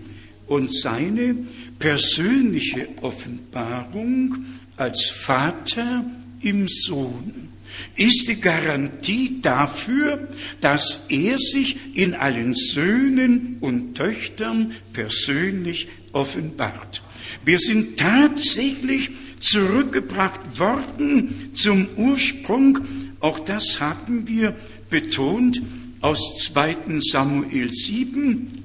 [0.47, 1.37] und seine
[1.79, 4.45] persönliche Offenbarung
[4.77, 6.05] als Vater
[6.41, 7.49] im Sohn
[7.97, 10.29] ist die Garantie dafür,
[10.61, 17.03] dass er sich in allen Söhnen und Töchtern persönlich offenbart.
[17.45, 19.11] Wir sind tatsächlich
[19.41, 22.79] zurückgebracht worden zum Ursprung.
[23.21, 24.55] Auch das haben wir
[24.89, 25.61] betont
[26.01, 26.77] aus 2.
[27.01, 28.63] Samuel 7.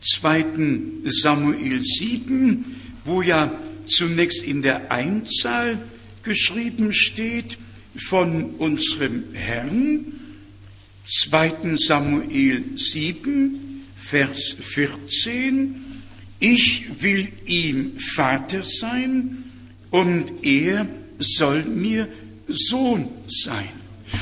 [0.00, 0.46] 2.
[1.04, 2.64] Samuel 7,
[3.04, 3.52] wo ja
[3.86, 5.78] zunächst in der Einzahl
[6.22, 7.58] geschrieben steht
[7.96, 10.12] von unserem Herrn.
[11.06, 11.76] 2.
[11.76, 15.76] Samuel 7, Vers 14.
[16.40, 19.44] Ich will ihm Vater sein
[19.90, 20.86] und er
[21.18, 22.08] soll mir
[22.48, 23.68] Sohn sein.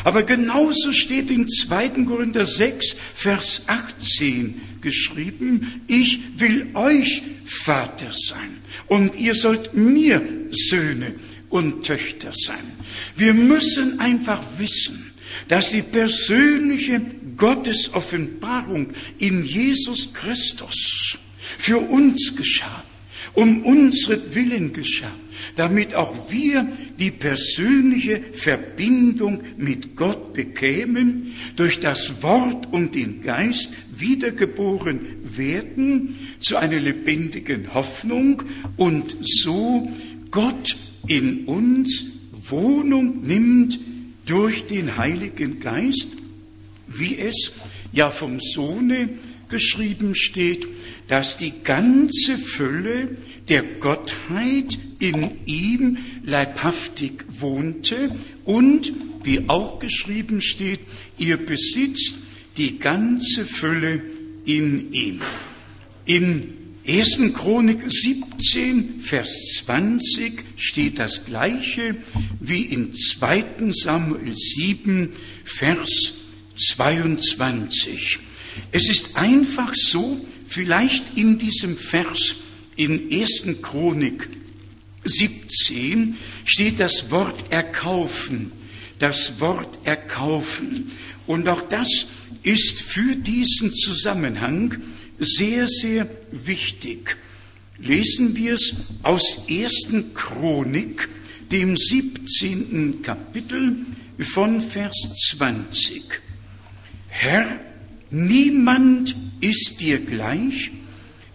[0.04, 2.04] Aber genauso steht in 2.
[2.04, 11.14] Korinther 6, Vers 18 geschrieben, ich will euch Vater sein und ihr sollt mir Söhne
[11.48, 12.64] und Töchter sein.
[13.16, 15.12] Wir müssen einfach wissen,
[15.48, 17.00] dass die persönliche
[17.36, 21.18] Gottesoffenbarung in Jesus Christus
[21.58, 22.84] für uns geschah,
[23.34, 25.12] um unsere Willen geschah
[25.56, 26.66] damit auch wir
[26.98, 36.56] die persönliche Verbindung mit Gott bekämen, durch das Wort und den Geist wiedergeboren werden zu
[36.56, 38.42] einer lebendigen Hoffnung
[38.76, 39.90] und so
[40.30, 40.76] Gott
[41.06, 42.04] in uns
[42.48, 43.78] Wohnung nimmt
[44.26, 46.08] durch den Heiligen Geist,
[46.88, 47.52] wie es
[47.92, 49.08] ja vom Sohne
[49.48, 50.66] geschrieben steht,
[51.08, 53.16] dass die ganze Fülle
[53.48, 58.14] der Gottheit in ihm leibhaftig wohnte
[58.44, 58.92] und,
[59.24, 60.80] wie auch geschrieben steht,
[61.18, 62.16] ihr besitzt
[62.56, 64.00] die ganze Fülle
[64.44, 65.20] in ihm.
[66.04, 67.32] In 1.
[67.34, 69.28] Chronik 17, Vers
[69.64, 71.96] 20 steht das gleiche
[72.40, 73.44] wie in 2.
[73.70, 75.10] Samuel 7,
[75.44, 76.14] Vers
[76.56, 78.18] 22.
[78.72, 82.36] Es ist einfach so, vielleicht in diesem Vers
[82.74, 83.62] in 1.
[83.62, 84.28] Chronik
[85.04, 88.50] 17 steht das Wort erkaufen,
[88.98, 90.90] das Wort erkaufen.
[91.26, 92.06] Und auch das
[92.42, 94.76] ist für diesen Zusammenhang
[95.18, 97.16] sehr, sehr wichtig.
[97.78, 100.14] Lesen wir es aus 1.
[100.14, 101.08] Chronik,
[101.50, 103.02] dem 17.
[103.02, 103.76] Kapitel,
[104.18, 104.96] von Vers
[105.30, 106.02] 20.
[107.08, 107.60] Herr,
[108.10, 110.70] niemand ist dir gleich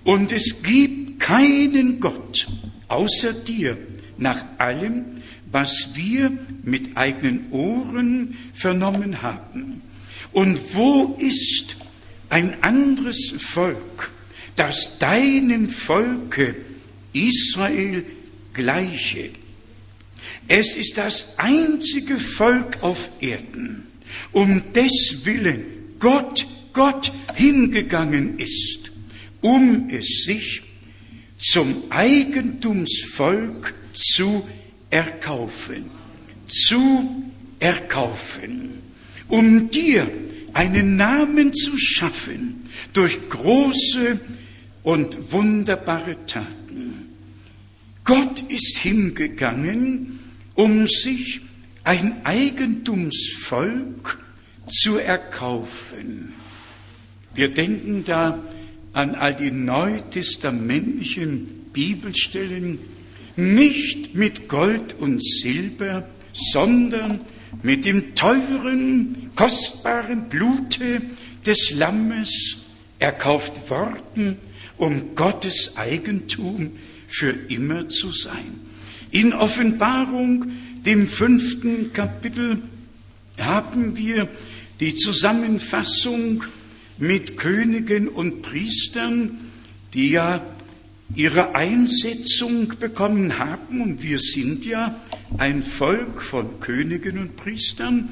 [0.04, 2.48] und es gibt keinen Gott
[2.88, 3.78] außer dir
[4.18, 5.06] nach allem,
[5.52, 6.32] was wir
[6.64, 9.82] mit eigenen Ohren vernommen haben.
[10.38, 11.78] Und wo ist
[12.30, 14.12] ein anderes Volk,
[14.56, 16.56] das deinem Volke
[17.12, 18.06] Israel
[18.54, 19.32] gleiche?
[20.48, 23.88] Es ist das einzige Volk auf Erden,
[24.32, 25.64] um des Willen
[25.98, 28.92] Gott, Gott hingegangen ist,
[29.42, 30.62] um es sich
[31.40, 34.48] zum Eigentumsvolk zu
[34.92, 35.90] erkaufen,
[36.48, 37.24] zu
[37.58, 38.84] erkaufen,
[39.30, 40.08] um dir
[40.58, 44.20] einen Namen zu schaffen durch große
[44.82, 47.10] und wunderbare Taten.
[48.04, 50.18] Gott ist hingegangen,
[50.56, 51.42] um sich
[51.84, 54.18] ein Eigentumsvolk
[54.68, 56.34] zu erkaufen.
[57.36, 58.44] Wir denken da
[58.94, 62.80] an all die neutestamentlichen Bibelstellen,
[63.36, 67.20] nicht mit Gold und Silber, sondern
[67.64, 71.02] mit dem teuren, kostbaren Blute
[71.46, 72.66] des Lammes
[73.00, 74.38] erkauft worden,
[74.78, 76.72] um Gottes Eigentum
[77.08, 78.60] für immer zu sein.
[79.12, 80.52] In Offenbarung,
[80.86, 82.62] dem fünften Kapitel,
[83.40, 84.28] haben wir
[84.80, 86.44] die Zusammenfassung
[86.98, 89.38] mit Königen und Priestern,
[89.94, 90.44] die ja
[91.16, 95.00] ihre Einsetzung bekommen haben, und wir sind ja
[95.38, 98.10] ein Volk von Königen und Priestern,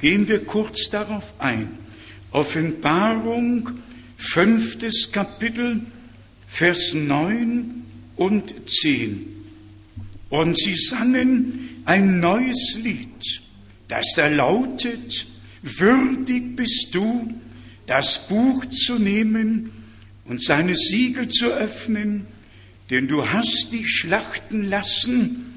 [0.00, 1.78] gehen wir kurz darauf ein.
[2.30, 3.70] Offenbarung,
[4.16, 5.80] fünftes Kapitel,
[6.46, 7.82] Vers 9
[8.16, 9.26] und 10.
[10.30, 13.42] Und sie sangen ein neues Lied,
[13.88, 15.26] das da lautet,
[15.62, 17.32] würdig bist du,
[17.86, 19.70] das Buch zu nehmen
[20.26, 22.26] und seine Siegel zu öffnen,
[22.90, 25.47] denn du hast dich schlachten lassen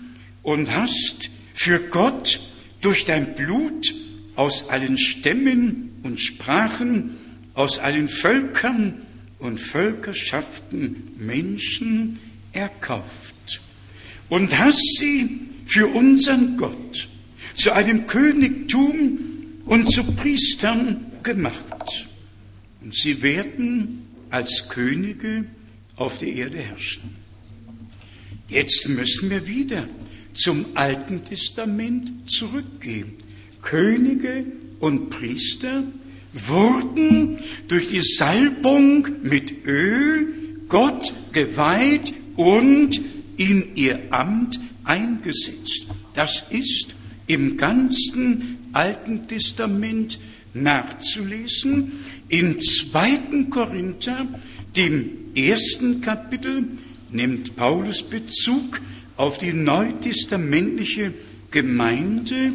[0.44, 2.40] und hast für Gott
[2.82, 3.94] durch dein Blut
[4.36, 7.18] aus allen Stämmen und Sprachen,
[7.54, 9.02] aus allen Völkern
[9.40, 12.20] und Völkerschaften Menschen
[12.54, 13.62] erkauft
[14.30, 17.10] und hast sie für unseren Gott
[17.56, 19.20] zu einem Königtum
[19.66, 22.08] und zu Priestern gemacht.
[22.82, 25.46] Und sie werden als Könige
[25.96, 27.16] auf der Erde herrschen.
[28.48, 29.88] Jetzt müssen wir wieder
[30.34, 33.14] zum Alten Testament zurückgehen.
[33.62, 34.46] Könige
[34.80, 35.84] und Priester
[36.34, 40.28] wurden durch die Salbung mit Öl
[40.70, 43.00] Gott geweiht und
[43.38, 45.86] in ihr Amt eingesetzt.
[46.14, 46.96] Das ist
[47.28, 50.20] im ganzen Alten Testament
[50.54, 51.92] nachzulesen.
[52.30, 54.28] Im zweiten Korinther,
[54.76, 56.64] dem ersten Kapitel,
[57.12, 58.80] nimmt Paulus Bezug
[59.22, 61.14] auf die neutestamentliche
[61.52, 62.54] Gemeinde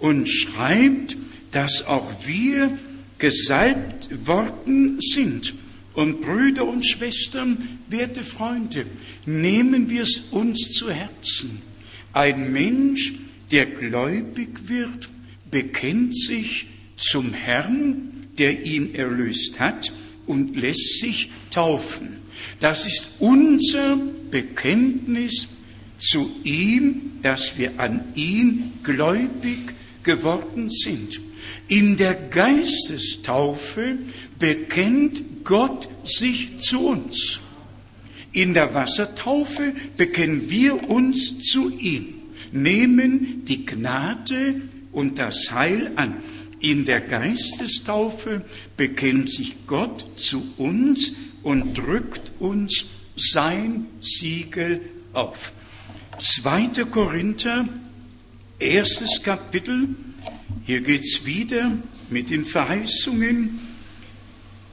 [0.00, 1.16] und schreibt,
[1.52, 2.76] dass auch wir
[3.18, 5.54] gesalbt worden sind.
[5.94, 8.86] Und Brüder und Schwestern, werte Freunde,
[9.26, 11.62] nehmen wir es uns zu Herzen.
[12.12, 13.14] Ein Mensch,
[13.52, 15.10] der gläubig wird,
[15.52, 16.66] bekennt sich
[16.96, 19.92] zum Herrn, der ihn erlöst hat,
[20.26, 22.16] und lässt sich taufen.
[22.58, 24.00] Das ist unser
[24.32, 25.46] Bekenntnis
[25.98, 31.20] zu ihm, dass wir an ihn gläubig geworden sind.
[31.66, 33.98] In der Geistestaufe
[34.38, 37.40] bekennt Gott sich zu uns.
[38.32, 42.14] In der Wassertaufe bekennen wir uns zu ihm,
[42.52, 46.22] nehmen die Gnade und das Heil an.
[46.60, 48.42] In der Geistestaufe
[48.76, 52.86] bekennt sich Gott zu uns und drückt uns
[53.16, 54.80] sein Siegel
[55.12, 55.52] auf.
[56.20, 56.84] 2.
[56.90, 57.68] Korinther,
[58.58, 59.88] erstes Kapitel,
[60.64, 61.72] hier geht's wieder
[62.10, 63.60] mit den Verheißungen.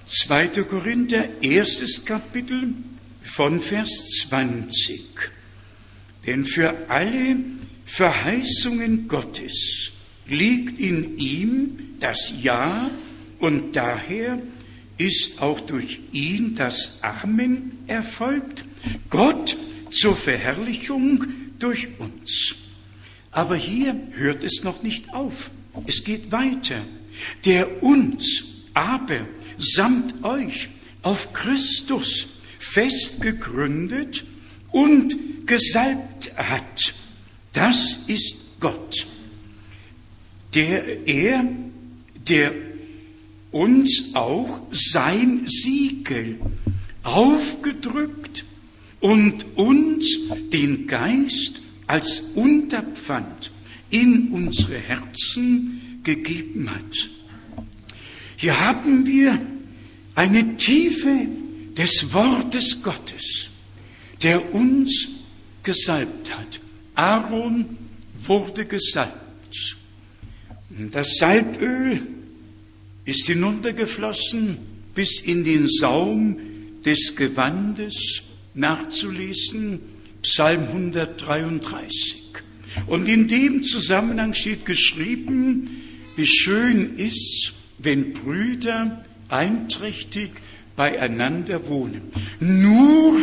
[0.08, 0.48] 2.
[0.64, 2.74] Korinther, erstes Kapitel
[3.24, 3.90] von Vers
[4.30, 5.04] 20.
[6.26, 7.38] Denn für alle
[7.86, 9.92] Verheißungen Gottes
[10.28, 12.90] liegt in ihm das Ja
[13.40, 14.42] und daher
[14.98, 18.66] ist auch durch ihn das Amen erfolgt.
[19.10, 19.56] Gott
[19.96, 21.26] zur Verherrlichung
[21.60, 22.56] durch uns.
[23.32, 25.52] Aber hier hört es noch nicht auf.
[25.88, 26.82] Es geht weiter.
[27.46, 28.44] Der uns
[28.74, 29.28] aber
[29.58, 30.70] samt euch
[31.02, 34.26] auf Christus festgegründet
[34.72, 35.16] und
[35.46, 36.94] gesalbt hat.
[37.54, 39.06] Das ist Gott
[40.56, 41.46] der er,
[42.28, 42.54] der
[43.52, 46.40] uns auch sein Siegel
[47.04, 48.45] aufgedrückt
[49.00, 50.20] und uns
[50.52, 53.52] den Geist als Unterpfand
[53.90, 57.10] in unsere Herzen gegeben hat.
[58.38, 59.40] Hier haben wir
[60.16, 61.28] eine Tiefe
[61.78, 63.50] des Wortes Gottes,
[64.24, 65.10] der uns
[65.64, 66.60] gesalbt hat.
[66.96, 67.78] Aaron
[68.26, 69.78] wurde gesalbt.
[70.92, 72.02] Das Salböl
[73.06, 74.58] ist hinuntergeflossen
[74.94, 76.38] bis in den Saum
[76.84, 78.24] des Gewandes
[78.56, 79.80] nachzulesen,
[80.22, 82.24] Psalm 133.
[82.88, 85.70] Und in dem Zusammenhang steht geschrieben,
[86.16, 90.32] wie schön ist, wenn Brüder einträchtig
[90.76, 92.02] beieinander wohnen.
[92.40, 93.22] Nur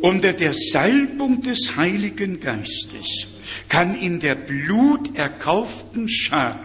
[0.00, 3.28] unter der Salbung des Heiligen Geistes
[3.68, 6.64] kann in der bluterkauften Schar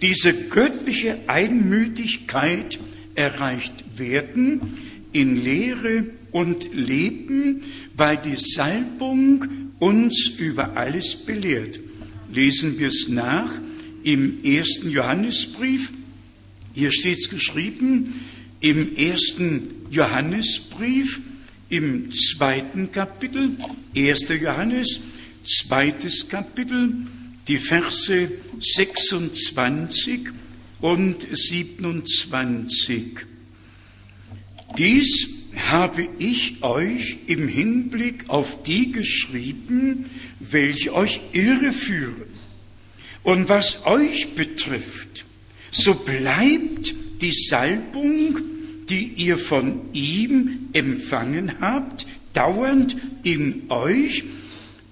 [0.00, 2.78] diese göttliche Einmütigkeit
[3.14, 4.78] erreicht werden
[5.12, 7.62] in Lehre und Leben,
[7.94, 9.46] weil die Salbung
[9.78, 11.78] uns über alles belehrt.
[12.32, 13.52] Lesen wir es nach
[14.02, 15.92] im ersten Johannesbrief.
[16.74, 18.20] Hier steht es geschrieben
[18.60, 21.20] im ersten Johannesbrief
[21.68, 23.56] im zweiten Kapitel,
[23.96, 24.28] 1.
[24.40, 25.00] Johannes,
[25.44, 26.94] zweites Kapitel,
[27.48, 28.30] die Verse
[28.60, 30.28] 26
[30.80, 33.18] und 27.
[34.78, 40.06] Dies habe ich euch im Hinblick auf die geschrieben,
[40.40, 42.32] welche euch irreführen.
[43.22, 45.24] Und was euch betrifft,
[45.70, 48.40] so bleibt die Salbung,
[48.88, 54.24] die ihr von ihm empfangen habt, dauernd in euch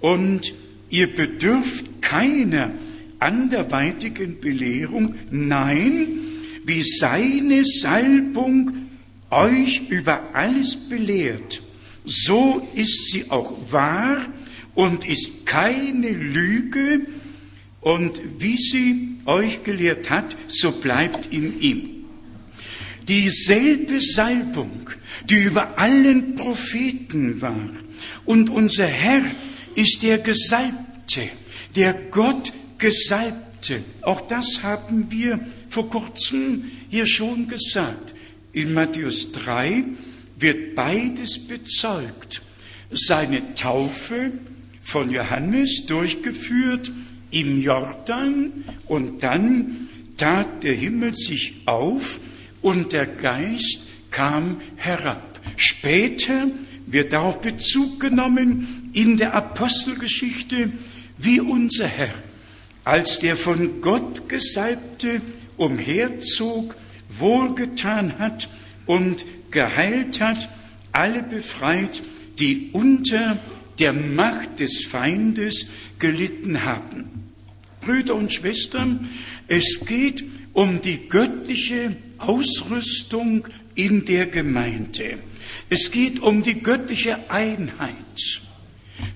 [0.01, 0.55] und
[0.91, 2.73] ihr bedürft keiner
[3.19, 6.09] anderweitigen Belehrung, nein,
[6.65, 8.90] wie seine Salbung
[9.31, 11.63] euch über alles belehrt,
[12.05, 14.27] so ist sie auch wahr
[14.75, 17.07] und ist keine Lüge,
[17.81, 21.91] und wie sie euch gelehrt hat, so bleibt in ihm.
[23.09, 24.91] Dieselbe Salbung,
[25.25, 27.71] die über allen Propheten war,
[28.25, 29.23] und unser Herr
[29.75, 31.29] ist der Gesalbte,
[31.75, 33.83] der Gott Gesalbte.
[34.03, 38.15] Auch das haben wir vor kurzem hier schon gesagt.
[38.53, 39.85] In Matthäus 3
[40.39, 42.43] wird beides bezeugt.
[42.91, 44.33] Seine Taufe
[44.83, 46.91] von Johannes durchgeführt
[47.31, 52.19] im Jordan und dann tat der Himmel sich auf
[52.61, 55.41] und der Geist kam herab.
[55.57, 56.49] Später
[56.87, 60.73] wird darauf Bezug genommen in der Apostelgeschichte,
[61.19, 62.15] wie unser Herr,
[62.83, 65.21] als der von Gott Gesalbte
[65.57, 66.75] umherzog
[67.19, 68.49] wohlgetan hat
[68.87, 70.49] und geheilt hat,
[70.93, 72.03] alle befreit,
[72.39, 73.39] die unter
[73.79, 75.67] der Macht des Feindes
[75.99, 77.31] gelitten haben.
[77.81, 79.09] Brüder und Schwestern,
[79.49, 85.19] es geht um die göttliche Ausrüstung in der Gemeinde.
[85.71, 88.43] Es geht um die göttliche Einheit,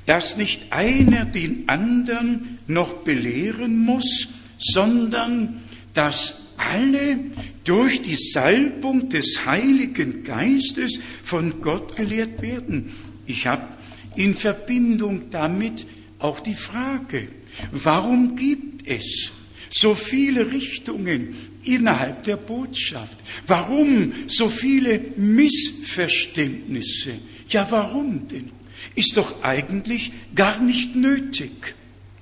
[0.07, 4.29] dass nicht einer den anderen noch belehren muss,
[4.59, 5.61] sondern
[5.93, 7.19] dass alle
[7.65, 12.93] durch die Salbung des Heiligen Geistes von Gott gelehrt werden.
[13.27, 13.69] Ich habe
[14.17, 15.87] in Verbindung damit
[16.19, 17.29] auch die Frage,
[17.73, 19.33] warum gibt es
[19.71, 21.35] so viele Richtungen
[21.65, 23.17] innerhalb der Botschaft?
[23.47, 27.12] Warum so viele Missverständnisse?
[27.49, 28.51] Ja, warum denn?
[28.95, 31.75] Ist doch eigentlich gar nicht nötig.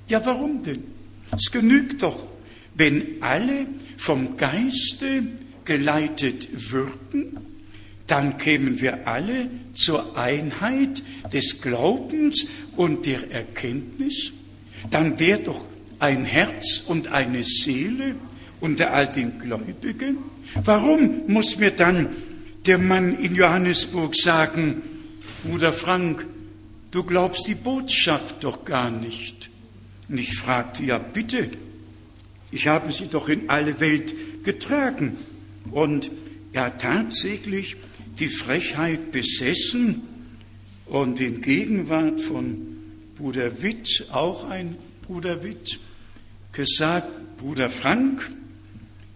[0.09, 0.85] Ja, warum denn?
[1.33, 2.27] Es genügt doch,
[2.75, 3.67] wenn alle
[4.03, 5.23] vom Geiste
[5.65, 7.39] geleitet würden,
[8.09, 14.33] dann kämen wir alle zur Einheit des Glaubens und der Erkenntnis.
[14.91, 15.65] Dann wäre doch
[16.01, 18.17] ein Herz und eine Seele
[18.61, 20.19] unter all den Gläubigen.
[20.65, 22.09] Warum muss mir dann
[22.67, 24.83] der Mann in Johannesburg sagen,
[25.45, 26.27] Bruder Frank,
[26.91, 29.49] du glaubst die Botschaft doch gar nicht?
[30.09, 31.51] Und ich fragte, ja bitte,
[32.53, 35.17] ich habe sie doch in alle Welt getragen.
[35.71, 36.11] Und
[36.53, 37.77] er hat tatsächlich
[38.19, 40.03] die Frechheit besessen
[40.87, 42.67] und in Gegenwart von
[43.17, 45.81] Bruder Witt, auch ein Bruder Witt,
[46.53, 48.31] gesagt, Bruder Frank,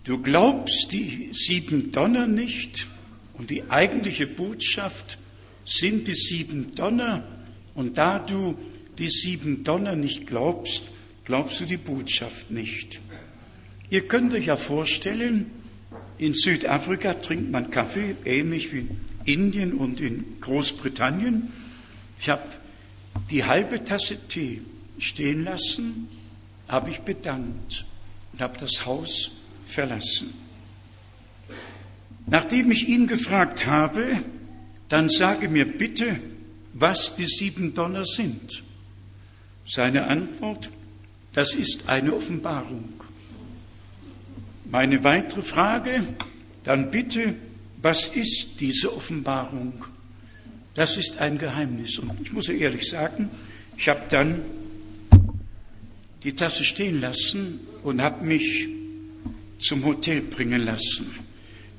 [0.05, 2.87] du glaubst die sieben Donner nicht
[3.35, 5.19] und die eigentliche Botschaft
[5.67, 7.25] sind die sieben Donner
[7.75, 8.57] und da du
[8.99, 10.91] die sieben Donner nicht glaubst,
[11.27, 13.01] glaubst du die Botschaft nicht.
[13.89, 15.51] Ihr könnt euch ja vorstellen,
[16.19, 21.53] in Südafrika trinkt man Kaffee, ähnlich wie in Indien und in Großbritannien.
[22.19, 22.43] Ich habe
[23.31, 24.63] die halbe Tasse Tee
[24.99, 26.09] stehen lassen,
[26.69, 27.85] habe ich bedankt
[28.33, 29.33] und habe das Haus
[29.67, 30.33] verlassen.
[32.27, 34.21] Nachdem ich ihn gefragt habe,
[34.89, 36.21] dann sage mir bitte,
[36.73, 38.63] was die sieben Donner sind.
[39.67, 40.71] Seine Antwort,
[41.33, 42.96] das ist eine Offenbarung.
[44.71, 46.03] Meine weitere Frage,
[46.65, 47.35] dann bitte,
[47.81, 49.85] was ist diese Offenbarung?
[50.75, 51.99] Das ist ein Geheimnis.
[51.99, 53.31] Und ich muss ehrlich sagen,
[53.77, 54.43] ich habe dann
[56.23, 58.69] die Tasse stehen lassen und habe mich
[59.59, 61.15] zum Hotel bringen lassen.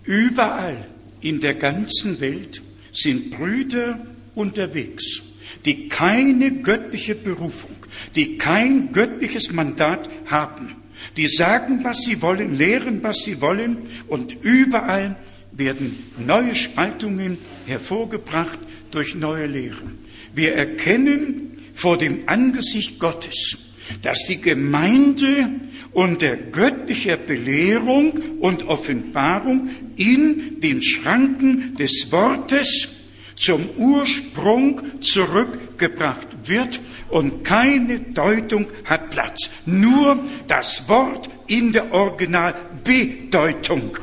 [0.05, 0.85] Überall
[1.21, 2.61] in der ganzen Welt
[2.93, 3.99] sind Brüder
[4.33, 5.21] unterwegs,
[5.65, 7.75] die keine göttliche Berufung,
[8.15, 10.75] die kein göttliches Mandat haben.
[11.15, 13.77] Die sagen, was sie wollen, lehren, was sie wollen
[14.07, 15.15] und überall
[15.51, 18.59] werden neue Spaltungen hervorgebracht
[18.91, 19.99] durch neue Lehren.
[20.33, 23.57] Wir erkennen vor dem Angesicht Gottes,
[24.01, 25.49] dass die Gemeinde
[25.93, 32.96] unter göttlicher Belehrung und Offenbarung in den Schranken des Wortes
[33.37, 39.49] zum Ursprung zurückgebracht wird und keine Deutung hat Platz.
[39.65, 43.97] Nur das Wort in der Originalbedeutung.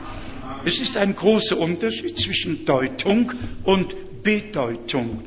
[0.65, 3.33] Es ist ein großer Unterschied zwischen Deutung
[3.65, 5.25] und Bedeutung.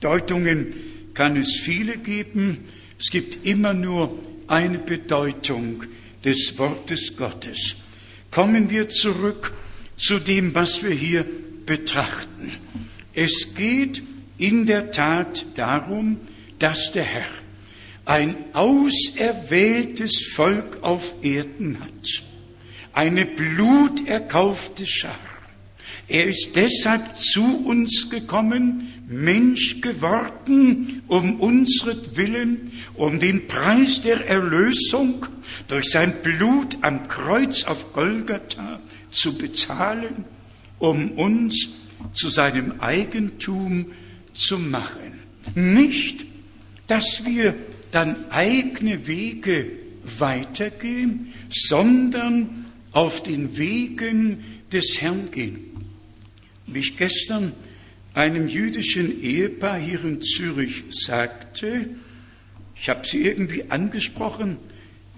[0.00, 0.74] Deutungen
[1.14, 2.64] kann es viele geben.
[2.98, 5.84] Es gibt immer nur eine Bedeutung
[6.24, 7.76] des Wortes Gottes.
[8.30, 9.52] Kommen wir zurück
[9.96, 11.24] zu dem, was wir hier
[11.66, 12.52] betrachten.
[13.14, 14.02] Es geht
[14.38, 16.18] in der Tat darum,
[16.58, 17.28] dass der Herr
[18.04, 22.24] ein auserwähltes Volk auf Erden hat,
[22.92, 25.14] eine bluterkaufte Schar.
[26.08, 35.26] Er ist deshalb zu uns gekommen, Mensch geworden, um unsretwillen, um den Preis der Erlösung
[35.68, 40.24] durch sein Blut am Kreuz auf Golgatha zu bezahlen,
[40.78, 41.68] um uns
[42.14, 43.86] zu seinem Eigentum
[44.34, 45.20] zu machen.
[45.54, 46.26] Nicht,
[46.86, 47.54] dass wir
[47.90, 49.66] dann eigene Wege
[50.18, 54.42] weitergehen, sondern auf den Wegen
[54.72, 55.60] des Herrn gehen.
[56.66, 57.52] Wie ich gestern
[58.14, 61.88] einem jüdischen Ehepaar hier in Zürich sagte,
[62.74, 64.56] ich habe sie irgendwie angesprochen,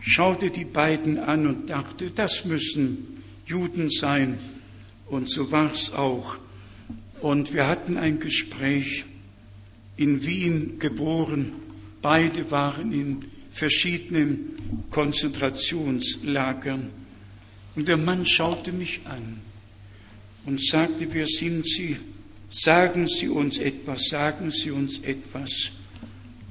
[0.01, 4.39] schaute die beiden an und dachte, das müssen Juden sein.
[5.07, 6.37] Und so war es auch.
[7.25, 9.07] Und wir hatten ein Gespräch
[9.97, 11.53] in Wien geboren.
[12.03, 16.91] Beide waren in verschiedenen Konzentrationslagern.
[17.77, 19.39] Und der Mann schaute mich an
[20.45, 21.97] und sagte, wer sind Sie?
[22.51, 25.73] Sagen Sie uns etwas, sagen Sie uns etwas.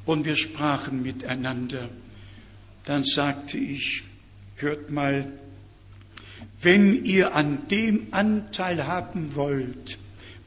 [0.08, 1.88] Und wir sprachen miteinander.
[2.86, 4.02] Dann sagte ich,
[4.56, 5.32] hört mal,
[6.64, 10.00] wenn ihr an dem Anteil haben wollt,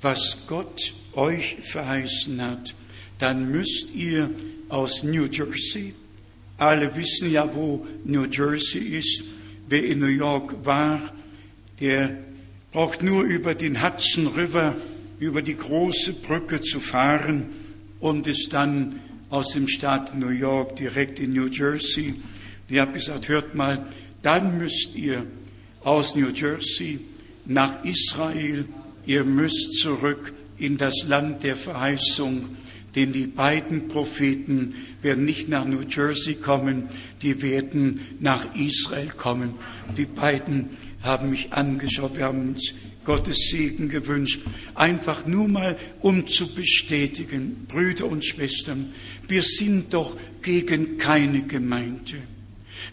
[0.03, 2.75] was Gott euch verheißen hat,
[3.19, 4.31] dann müsst ihr
[4.69, 5.95] aus New Jersey,
[6.59, 9.25] alle wissen ja, wo New Jersey ist,
[9.69, 11.01] wer in New York war,
[11.81, 12.17] der
[12.73, 14.77] braucht nur über den Hudson River,
[15.19, 17.47] über die große Brücke zu fahren
[18.01, 22.15] und ist dann aus dem Staat New York direkt in New Jersey.
[22.69, 23.87] Die hat gesagt, hört mal,
[24.23, 25.27] dann müsst ihr
[25.83, 27.01] aus New Jersey
[27.45, 28.67] nach Israel,
[29.07, 32.57] ihr müsst zurück in das Land der Verheißung,
[32.95, 36.89] denn die beiden Propheten werden nicht nach New Jersey kommen,
[37.23, 39.55] die werden nach Israel kommen.
[39.97, 40.71] Die beiden
[41.03, 44.41] haben mich angeschaut, wir haben uns Gottes Segen gewünscht,
[44.75, 48.93] einfach nur mal, um zu bestätigen, Brüder und Schwestern,
[49.29, 52.15] wir sind doch gegen keine Gemeinde.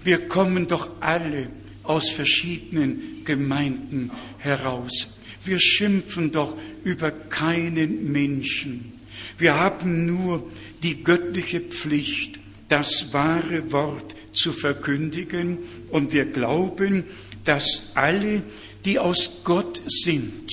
[0.04, 1.50] Wir kommen doch alle
[1.84, 5.08] aus verschiedenen Gemeinden heraus.
[5.46, 8.94] Wir schimpfen doch über keinen Menschen.
[9.38, 10.50] Wir haben nur
[10.84, 12.40] die göttliche Pflicht,
[12.70, 17.04] das wahre Wort zu verkündigen und wir glauben,
[17.46, 18.42] dass alle,
[18.86, 20.50] die aus Gott sind,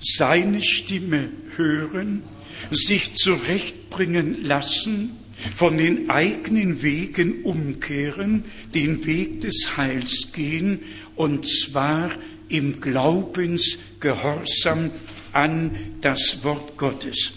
[0.00, 2.22] seine Stimme hören,
[2.70, 5.10] sich zurechtbringen lassen,
[5.54, 10.80] von den eigenen Wegen umkehren, den Weg des Heils gehen,
[11.14, 12.10] und zwar
[12.48, 14.90] im Glaubensgehorsam
[15.32, 17.32] an das Wort Gottes.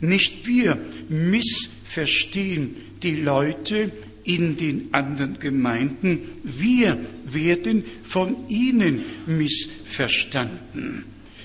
[0.00, 0.78] Nicht wir
[1.08, 3.92] missverstehen die Leute
[4.24, 6.32] in den anderen Gemeinden.
[6.42, 11.04] Wir werden von ihnen missverstanden.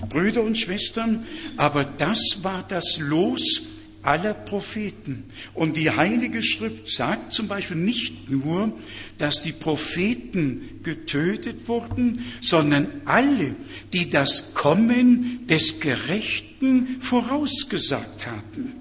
[0.09, 1.25] Brüder und Schwestern,
[1.55, 3.76] aber das war das Los
[4.07, 5.25] aller Propheten.
[5.53, 8.71] Und die Heilige Schrift sagt zum Beispiel nicht nur,
[9.17, 13.55] dass die Propheten getötet wurden, sondern alle,
[13.91, 18.73] die das Kommen des Gerechten vorausgesagt haben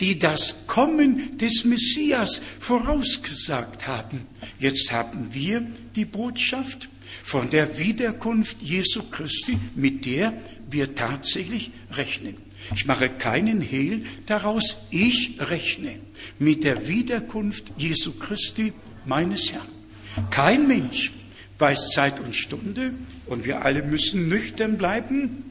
[0.00, 4.26] die das Kommen des Messias vorausgesagt haben.
[4.58, 5.64] Jetzt haben wir
[5.94, 6.88] die Botschaft
[7.22, 10.34] von der Wiederkunft Jesu Christi, mit der
[10.68, 12.43] wir tatsächlich rechnen.
[12.74, 15.98] Ich mache keinen Hehl daraus, ich rechne
[16.38, 18.72] mit der Wiederkunft Jesu Christi,
[19.04, 19.68] meines Herrn.
[20.30, 21.12] Kein Mensch
[21.58, 22.94] weiß Zeit und Stunde
[23.26, 25.44] und wir alle müssen nüchtern bleiben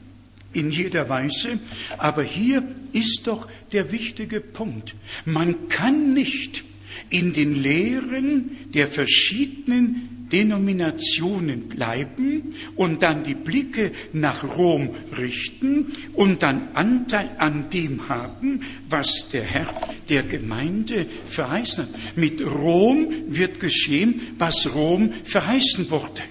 [0.52, 1.58] in jeder Weise.
[1.98, 2.62] Aber hier
[2.92, 4.94] ist doch der wichtige Punkt.
[5.24, 6.64] Man kann nicht
[7.10, 16.42] in den Lehren der verschiedenen Denominationen bleiben und dann die Blicke nach Rom richten und
[16.42, 19.72] dann Anteil an dem haben, was der Herr
[20.08, 22.16] der Gemeinde verheißen hat.
[22.16, 26.22] Mit Rom wird geschehen, was Rom verheißen wurde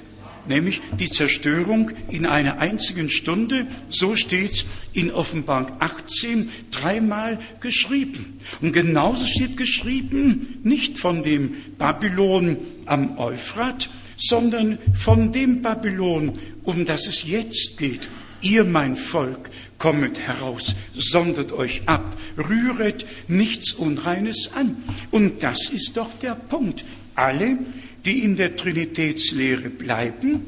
[0.47, 3.67] nämlich die Zerstörung in einer einzigen Stunde.
[3.89, 8.39] So steht's in Offenbarung 18 dreimal geschrieben.
[8.61, 12.57] Und genauso steht geschrieben, nicht von dem Babylon
[12.87, 18.09] am Euphrat, sondern von dem Babylon, um das es jetzt geht.
[18.41, 24.77] Ihr, mein Volk, kommet heraus, sondert euch ab, rühret nichts Unreines an.
[25.11, 26.85] Und das ist doch der Punkt.
[27.15, 27.57] Alle,
[28.05, 30.45] die in der Trinitätslehre bleiben,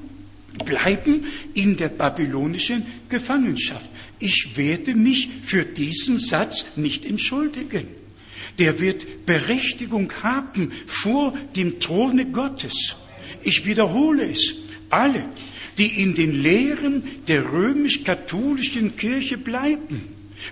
[0.64, 3.90] bleiben in der babylonischen Gefangenschaft.
[4.20, 7.88] Ich werde mich für diesen Satz nicht entschuldigen.
[8.58, 12.96] Der wird Berechtigung haben vor dem Throne Gottes.
[13.44, 14.56] Ich wiederhole es.
[14.90, 15.26] Alle,
[15.78, 20.04] die in den Lehren der römisch-katholischen Kirche bleiben,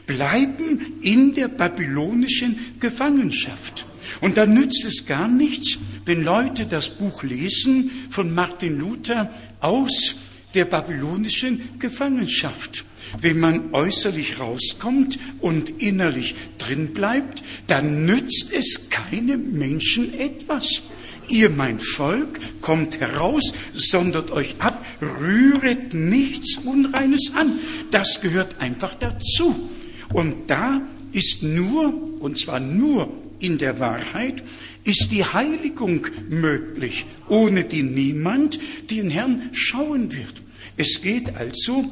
[0.05, 3.85] bleiben in der babylonischen Gefangenschaft.
[4.21, 10.15] Und da nützt es gar nichts, wenn Leute das Buch lesen von Martin Luther aus
[10.53, 12.85] der babylonischen Gefangenschaft.
[13.19, 20.83] Wenn man äußerlich rauskommt und innerlich drin bleibt, dann nützt es keinem Menschen etwas.
[21.29, 27.59] Ihr, mein Volk, kommt heraus, sondert euch ab, rühret nichts Unreines an.
[27.91, 29.69] Das gehört einfach dazu.
[30.11, 30.81] Und da
[31.13, 33.09] ist nur, und zwar nur
[33.39, 34.43] in der Wahrheit,
[34.83, 38.59] ist die Heiligung möglich, ohne die niemand
[38.89, 40.41] den Herrn schauen wird.
[40.75, 41.85] Es geht also,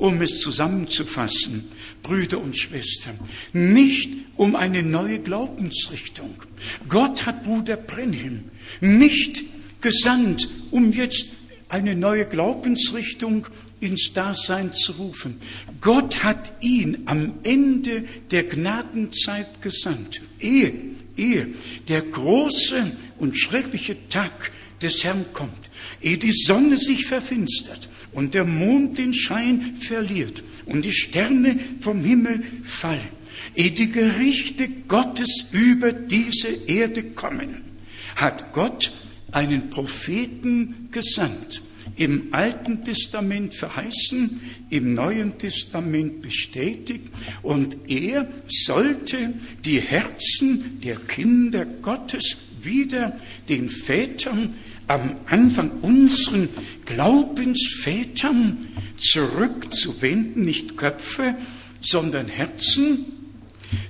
[0.00, 1.68] um es zusammenzufassen,
[2.02, 3.18] Brüder und Schwestern,
[3.52, 6.34] nicht um eine neue Glaubensrichtung.
[6.88, 8.44] Gott hat Bruder Brenhim
[8.80, 9.44] nicht
[9.80, 11.26] gesandt, um jetzt
[11.68, 13.46] eine neue Glaubensrichtung
[13.80, 15.38] ins Dasein zu rufen.
[15.80, 20.72] Gott hat ihn am Ende der Gnadenzeit gesandt, ehe
[21.16, 21.48] ehe
[21.88, 25.70] der große und schreckliche Tag des Herrn kommt,
[26.00, 32.04] ehe die Sonne sich verfinstert und der Mond den Schein verliert und die Sterne vom
[32.04, 33.00] Himmel fallen,
[33.54, 37.62] ehe die Gerichte Gottes über diese Erde kommen,
[38.16, 38.92] hat Gott
[39.32, 41.62] einen Propheten gesandt,
[41.96, 44.40] im Alten Testament verheißen,
[44.70, 47.08] im Neuen Testament bestätigt.
[47.42, 49.34] Und er sollte
[49.64, 54.56] die Herzen der Kinder Gottes wieder den Vätern
[54.90, 56.48] am Anfang unseren
[56.84, 58.66] Glaubensvätern
[58.96, 61.36] zurückzuwenden, nicht Köpfe,
[61.80, 63.06] sondern Herzen,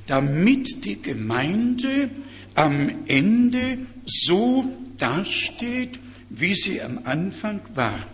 [0.07, 2.11] damit die Gemeinde
[2.55, 5.99] am Ende so dasteht,
[6.29, 8.07] wie sie am Anfang war.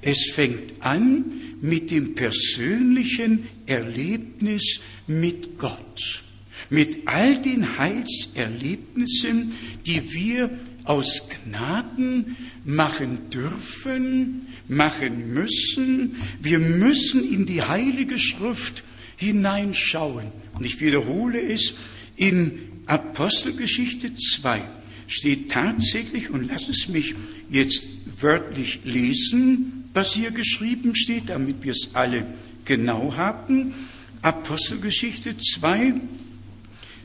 [0.00, 1.24] Es fängt an
[1.60, 6.24] mit dem persönlichen Erlebnis mit Gott,
[6.70, 9.52] mit all den Heilserlebnissen,
[9.86, 10.50] die wir
[10.84, 16.16] aus Gnaden machen dürfen, machen müssen.
[16.40, 18.82] Wir müssen in die Heilige Schrift
[19.16, 20.26] hineinschauen.
[20.54, 21.74] Und ich wiederhole es
[22.16, 24.62] in Apostelgeschichte 2
[25.06, 27.14] steht tatsächlich, und lass es mich
[27.50, 27.84] jetzt
[28.20, 32.26] wörtlich lesen, was hier geschrieben steht, damit wir es alle
[32.64, 33.74] genau haben.
[34.22, 35.94] Apostelgeschichte 2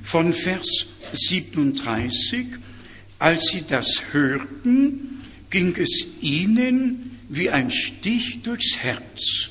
[0.03, 2.45] von Vers 37.
[3.19, 9.49] Als sie das hörten, ging es ihnen wie ein Stich durchs Herz.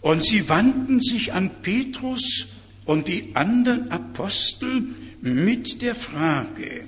[0.00, 2.48] Und sie wandten sich an Petrus
[2.84, 4.84] und die anderen Apostel
[5.22, 6.84] mit der Frage,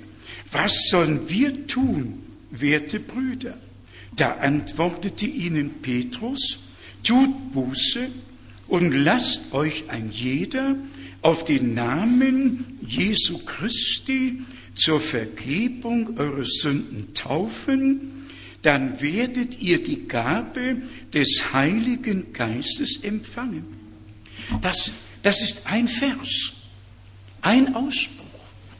[0.51, 3.57] Was sollen wir tun, werte Brüder?
[4.15, 6.59] Da antwortete ihnen Petrus,
[7.03, 8.07] tut Buße
[8.67, 10.75] und lasst euch ein jeder
[11.21, 14.41] auf den Namen Jesu Christi
[14.77, 18.27] zur Vergebung eurer Sünden taufen,
[18.61, 20.81] dann werdet ihr die Gabe
[21.13, 23.65] des Heiligen Geistes empfangen.
[24.61, 24.91] Das,
[25.23, 26.53] das ist ein Vers,
[27.41, 28.25] ein Ausspruch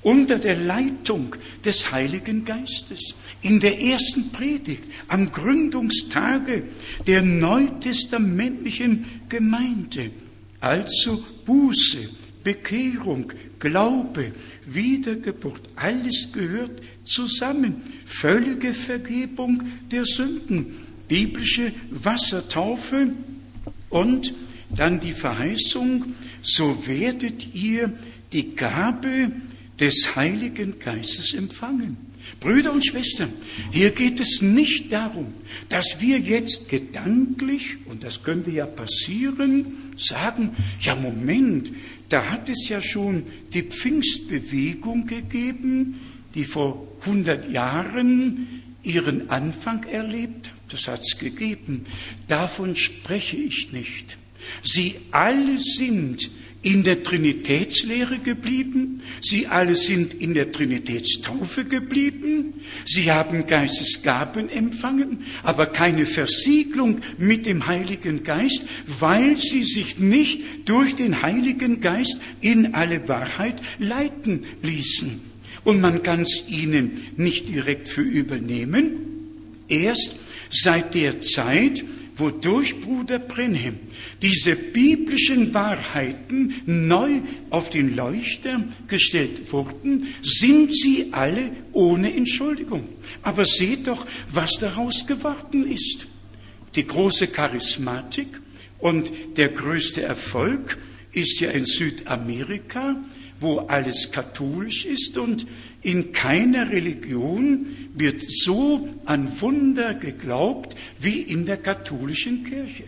[0.04, 1.36] unter der Leitung
[1.66, 3.14] des Heiligen Geistes.
[3.42, 6.64] In der ersten Predigt am Gründungstage
[7.06, 10.12] der neutestamentlichen Gemeinde.
[10.60, 12.10] Also Buße,
[12.44, 14.32] Bekehrung, Glaube,
[14.66, 17.82] Wiedergeburt, alles gehört zusammen.
[18.06, 20.78] Völlige Vergebung der Sünden,
[21.08, 23.10] biblische Wassertaufe
[23.90, 24.34] und
[24.70, 27.94] dann die Verheißung, so werdet ihr
[28.34, 29.32] die Gabe
[29.80, 31.98] des Heiligen Geistes empfangen.
[32.40, 33.32] Brüder und Schwestern,
[33.72, 35.34] hier geht es nicht darum,
[35.70, 41.72] dass wir jetzt gedanklich, und das könnte ja passieren, sagen, ja Moment,
[42.10, 46.00] da hat es ja schon die Pfingstbewegung gegeben,
[46.36, 50.52] die vor 100 Jahren ihren Anfang erlebt.
[50.70, 51.86] Das hat es gegeben.
[52.28, 54.18] Davon spreche ich nicht.
[54.64, 56.30] Sie alle sind
[56.68, 65.20] in der Trinitätslehre geblieben, sie alle sind in der Trinitätstaufe geblieben, sie haben Geistesgaben empfangen,
[65.44, 68.66] aber keine Versiegelung mit dem Heiligen Geist,
[69.00, 75.22] weil sie sich nicht durch den Heiligen Geist in alle Wahrheit leiten ließen.
[75.64, 78.92] Und man kann es ihnen nicht direkt für übernehmen,
[79.70, 80.18] erst
[80.50, 81.86] seit der Zeit,
[82.18, 83.80] wodurch Bruder Brenhem
[84.22, 92.88] diese biblischen Wahrheiten neu auf den Leuchter gestellt wurden, sind sie alle ohne Entschuldigung.
[93.22, 96.08] Aber seht doch, was daraus geworden ist.
[96.76, 98.28] Die große Charismatik
[98.80, 100.78] und der größte Erfolg
[101.12, 102.96] ist ja in Südamerika,
[103.40, 105.48] wo alles katholisch ist und
[105.82, 112.84] in keiner Religion wird so an Wunder geglaubt wie in der katholischen Kirche.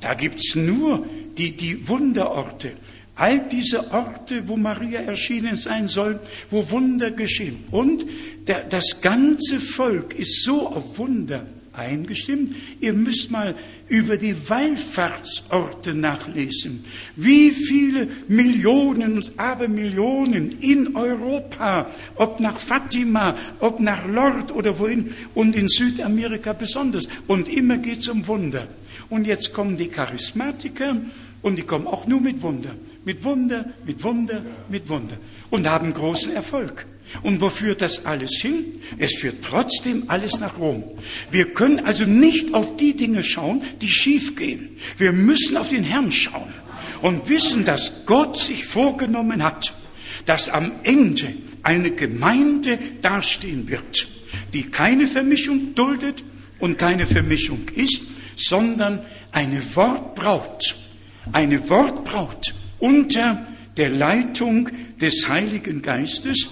[0.00, 1.06] Da gibt's nur
[1.38, 2.72] die, die Wunderorte.
[3.14, 6.18] All diese Orte, wo Maria erschienen sein soll,
[6.50, 7.64] wo Wunder geschehen.
[7.70, 8.06] Und
[8.46, 12.54] der, das ganze Volk ist so auf Wunder eingestimmt.
[12.80, 13.54] Ihr müsst mal
[13.88, 16.84] über die Wallfahrtsorte nachlesen.
[17.16, 25.14] Wie viele Millionen und Abermillionen in Europa, ob nach Fatima, ob nach Lord oder wohin
[25.34, 27.08] und in Südamerika besonders.
[27.26, 28.68] Und immer geht's um Wunder.
[29.08, 30.96] Und jetzt kommen die Charismatiker
[31.42, 32.70] und die kommen auch nur mit Wunder.
[33.04, 35.16] Mit Wunder, mit Wunder, mit Wunder.
[35.50, 36.86] Und haben großen Erfolg.
[37.22, 38.80] Und wo führt das alles hin?
[38.98, 40.84] Es führt trotzdem alles nach Rom.
[41.30, 44.76] Wir können also nicht auf die Dinge schauen, die schief gehen.
[44.98, 46.52] Wir müssen auf den Herrn schauen
[47.02, 49.74] und wissen, dass Gott sich vorgenommen hat,
[50.24, 54.08] dass am Ende eine Gemeinde dastehen wird,
[54.54, 56.24] die keine Vermischung duldet
[56.58, 58.02] und keine Vermischung ist,
[58.36, 59.00] sondern
[59.32, 60.76] eine Wortbraut,
[61.32, 63.46] eine Wortbraut unter
[63.76, 64.68] der Leitung
[65.00, 66.50] des Heiligen Geistes.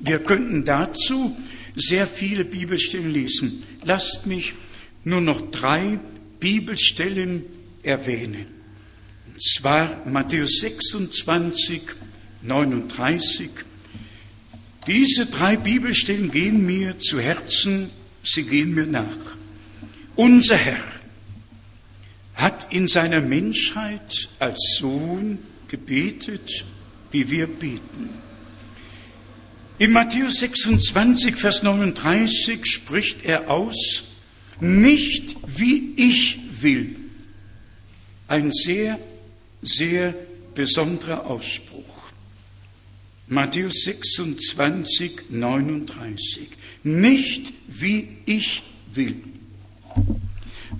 [0.00, 1.36] Wir könnten dazu
[1.74, 3.62] sehr viele Bibelstellen lesen.
[3.84, 4.54] Lasst mich
[5.04, 5.98] nur noch drei
[6.40, 7.44] Bibelstellen
[7.82, 8.46] erwähnen.
[9.26, 11.82] Und zwar Matthäus 26,
[12.42, 13.50] 39.
[14.86, 17.90] Diese drei Bibelstellen gehen mir zu Herzen,
[18.24, 19.36] sie gehen mir nach.
[20.16, 20.82] Unser Herr
[22.34, 25.38] hat in seiner Menschheit als Sohn
[25.68, 26.64] gebetet,
[27.10, 28.08] wie wir beten.
[29.78, 34.08] In Matthäus 26, Vers 39 spricht er aus,
[34.60, 36.96] nicht wie ich will.
[38.26, 38.98] Ein sehr,
[39.62, 40.16] sehr
[40.56, 42.10] besonderer Ausspruch.
[43.28, 46.48] Matthäus 26, 39.
[46.82, 49.22] Nicht wie ich will.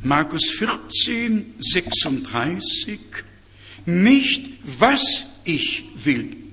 [0.03, 2.99] Markus 14, 36,
[3.87, 6.48] nicht was ich will.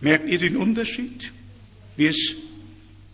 [0.00, 1.32] Merkt ihr den Unterschied,
[1.96, 2.36] wie es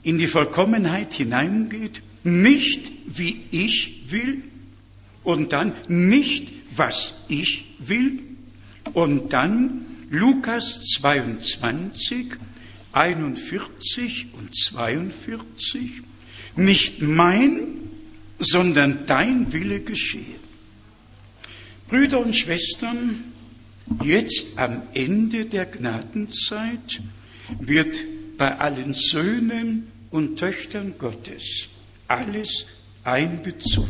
[0.03, 2.03] in die Vollkommenheit hineingeht?
[2.25, 4.43] Nicht wie ich will
[5.25, 8.21] und dann nicht was ich will
[8.95, 12.35] und dann Lukas 22,
[12.93, 16.03] 41 und 42,
[16.57, 17.59] nicht mein,
[18.39, 20.39] sondern dein Wille geschehe.
[21.89, 23.32] Brüder und Schwestern,
[24.05, 27.01] jetzt am Ende der Gnadenzeit
[27.61, 27.99] wird
[28.39, 31.69] bei allen Söhnen und Töchtern Gottes
[32.09, 32.67] alles
[33.05, 33.89] einbezogen.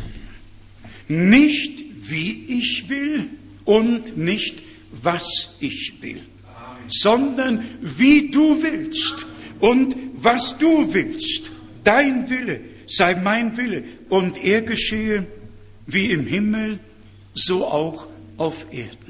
[1.07, 3.29] Nicht wie ich will
[3.65, 6.21] und nicht was ich will,
[6.87, 9.27] sondern wie du willst
[9.59, 11.51] und was du willst.
[11.83, 15.25] Dein Wille sei mein Wille und er geschehe
[15.87, 16.79] wie im Himmel,
[17.33, 19.02] so auch auf Erden.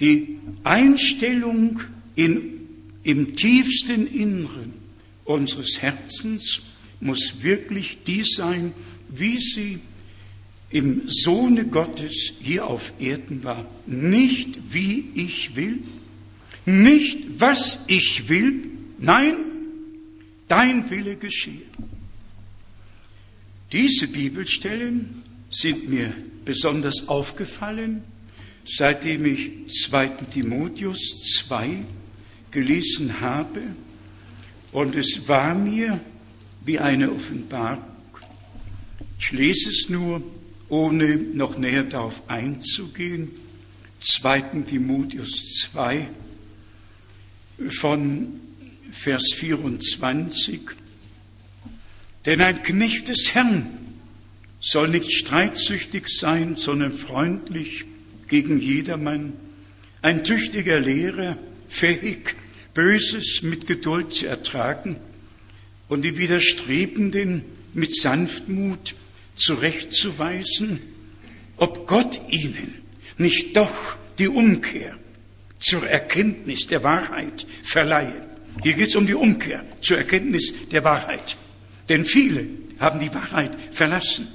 [0.00, 1.80] Die Einstellung
[2.14, 2.68] in,
[3.02, 4.72] im tiefsten Inneren
[5.24, 6.60] unseres Herzens
[7.00, 8.72] muss wirklich die sein,
[9.08, 9.78] wie sie
[10.70, 13.66] im Sohne Gottes hier auf Erden war.
[13.86, 15.80] Nicht wie ich will,
[16.66, 19.36] nicht was ich will, nein,
[20.48, 21.62] dein Wille geschehe.
[23.70, 26.12] Diese Bibelstellen sind mir
[26.44, 28.02] besonders aufgefallen,
[28.64, 29.50] seitdem ich
[29.88, 30.08] 2.
[30.30, 30.98] Timotheus
[31.46, 31.78] 2
[32.50, 33.62] gelesen habe.
[34.72, 36.00] Und es war mir
[36.64, 37.84] wie eine Offenbarung.
[39.20, 40.22] Ich lese es nur,
[40.68, 43.30] ohne noch näher darauf einzugehen.
[44.00, 44.40] 2.
[44.66, 46.08] Timotheus 2
[47.68, 48.40] von
[48.90, 50.60] Vers 24.
[52.26, 53.66] Denn ein Knecht des Herrn
[54.60, 57.84] soll nicht streitsüchtig sein, sondern freundlich
[58.28, 59.32] gegen jedermann,
[60.02, 62.36] ein tüchtiger Lehrer, fähig,
[62.74, 64.96] Böses mit Geduld zu ertragen
[65.88, 68.96] und die Widerstrebenden mit Sanftmut
[69.36, 70.80] zurechtzuweisen,
[71.56, 72.74] ob Gott ihnen
[73.16, 74.96] nicht doch die Umkehr
[75.60, 78.26] zur Erkenntnis der Wahrheit verleihe.
[78.62, 81.36] Hier geht es um die Umkehr zur Erkenntnis der Wahrheit.
[81.88, 82.46] Denn viele
[82.78, 84.28] haben die Wahrheit verlassen.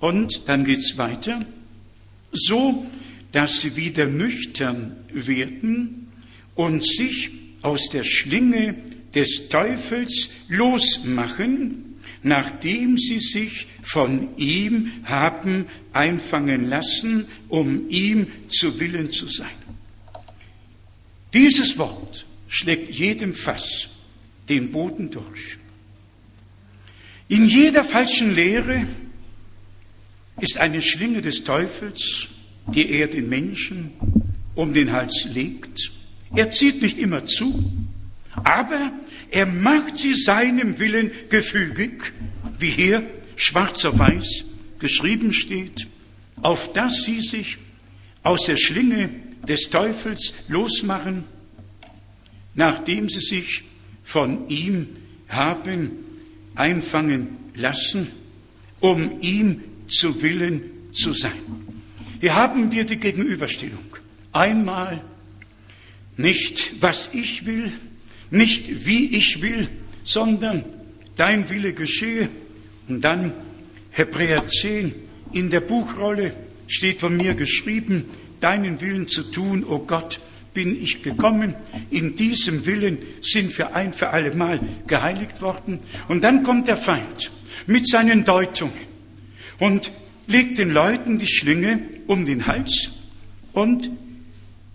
[0.00, 1.44] Und dann geht es weiter,
[2.34, 2.86] so
[3.32, 6.08] dass sie wieder nüchtern werden
[6.54, 7.30] und sich
[7.62, 8.76] aus der Schlinge
[9.12, 19.10] des Teufels losmachen, nachdem sie sich von ihm haben einfangen lassen, um ihm zu Willen
[19.10, 19.48] zu sein.
[21.32, 23.88] Dieses Wort schlägt jedem Fass
[24.48, 25.58] den Boden durch.
[27.28, 28.86] In jeder falschen Lehre
[30.40, 32.28] ist eine Schlinge des Teufels,
[32.66, 33.92] die er den Menschen
[34.54, 35.92] um den Hals legt.
[36.34, 37.72] Er zieht nicht immer zu,
[38.42, 38.92] aber
[39.30, 42.12] er macht sie seinem Willen gefügig,
[42.58, 43.02] wie hier
[43.36, 44.44] schwarz auf weiß
[44.78, 45.86] geschrieben steht,
[46.42, 47.58] auf dass sie sich
[48.22, 49.10] aus der Schlinge
[49.48, 51.24] des Teufels losmachen,
[52.54, 53.62] nachdem sie sich
[54.04, 54.88] von ihm
[55.28, 55.92] haben
[56.54, 58.08] einfangen lassen,
[58.80, 59.62] um ihm
[59.94, 61.32] zu Willen zu sein.
[62.20, 63.84] Hier haben wir die Gegenüberstellung.
[64.32, 65.02] Einmal
[66.16, 67.72] nicht, was ich will,
[68.30, 69.68] nicht wie ich will,
[70.02, 70.64] sondern
[71.16, 72.28] dein Wille geschehe.
[72.88, 73.32] Und dann
[73.90, 74.94] Hebräer 10,
[75.32, 76.34] in der Buchrolle
[76.66, 78.04] steht von mir geschrieben,
[78.40, 80.20] deinen Willen zu tun, o oh Gott,
[80.52, 81.54] bin ich gekommen.
[81.90, 85.78] In diesem Willen sind wir ein für alle Mal geheiligt worden.
[86.08, 87.30] Und dann kommt der Feind
[87.66, 88.93] mit seinen Deutungen
[89.64, 89.90] und
[90.26, 92.90] legt den Leuten die Schlinge um den Hals
[93.54, 93.88] und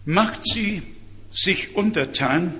[0.03, 0.81] macht sie
[1.29, 2.55] sich untertan,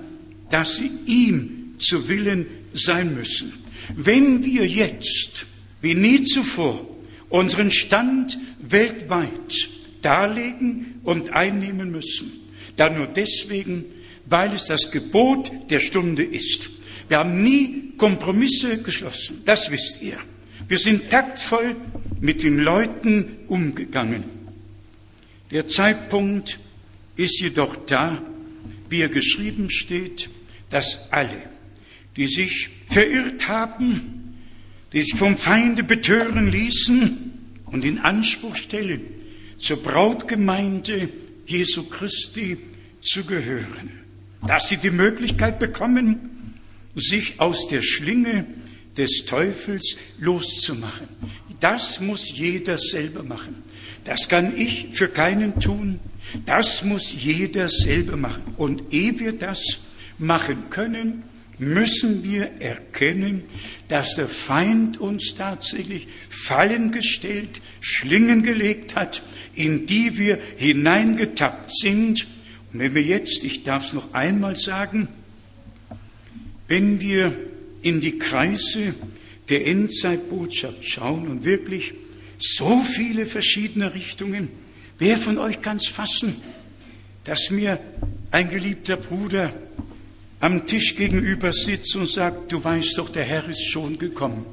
[0.48, 3.52] dass sie ihm zu Willen sein müssen.
[3.96, 5.46] Wenn wir jetzt,
[5.80, 6.86] wie nie zuvor,
[7.30, 9.68] unseren Stand weltweit
[10.00, 12.30] darlegen und einnehmen müssen,
[12.76, 13.86] dann nur deswegen,
[14.26, 16.70] weil es das Gebot der Stunde ist.
[17.08, 20.18] Wir haben nie Kompromisse geschlossen, das wisst ihr.
[20.70, 21.74] Wir sind taktvoll
[22.20, 24.22] mit den Leuten umgegangen.
[25.50, 26.60] Der Zeitpunkt
[27.16, 28.22] ist jedoch da,
[28.88, 30.30] wie er geschrieben steht,
[30.70, 31.42] dass alle,
[32.16, 34.36] die sich verirrt haben,
[34.92, 37.32] die sich vom Feinde betören ließen
[37.64, 39.00] und in Anspruch stellen,
[39.58, 41.08] zur Brautgemeinde
[41.46, 42.58] Jesu Christi
[43.02, 43.90] zu gehören,
[44.46, 46.60] dass sie die Möglichkeit bekommen,
[46.94, 48.46] sich aus der Schlinge
[49.00, 51.08] des Teufels loszumachen.
[51.58, 53.62] Das muss jeder selber machen.
[54.04, 56.00] Das kann ich für keinen tun.
[56.46, 58.42] Das muss jeder selber machen.
[58.56, 59.80] Und ehe wir das
[60.18, 61.24] machen können,
[61.58, 63.42] müssen wir erkennen,
[63.88, 69.22] dass der Feind uns tatsächlich Fallen gestellt, Schlingen gelegt hat,
[69.54, 72.26] in die wir hineingetappt sind
[72.72, 75.08] und wenn wir jetzt, ich darf es noch einmal sagen,
[76.68, 77.49] wenn wir
[77.82, 78.94] in die Kreise
[79.48, 81.94] der Endzeitbotschaft schauen und wirklich
[82.38, 84.48] so viele verschiedene Richtungen,
[84.98, 86.36] wer von euch kann es fassen,
[87.24, 87.78] dass mir
[88.30, 89.52] ein geliebter Bruder
[90.40, 94.46] am Tisch gegenüber sitzt und sagt, du weißt doch, der Herr ist schon gekommen.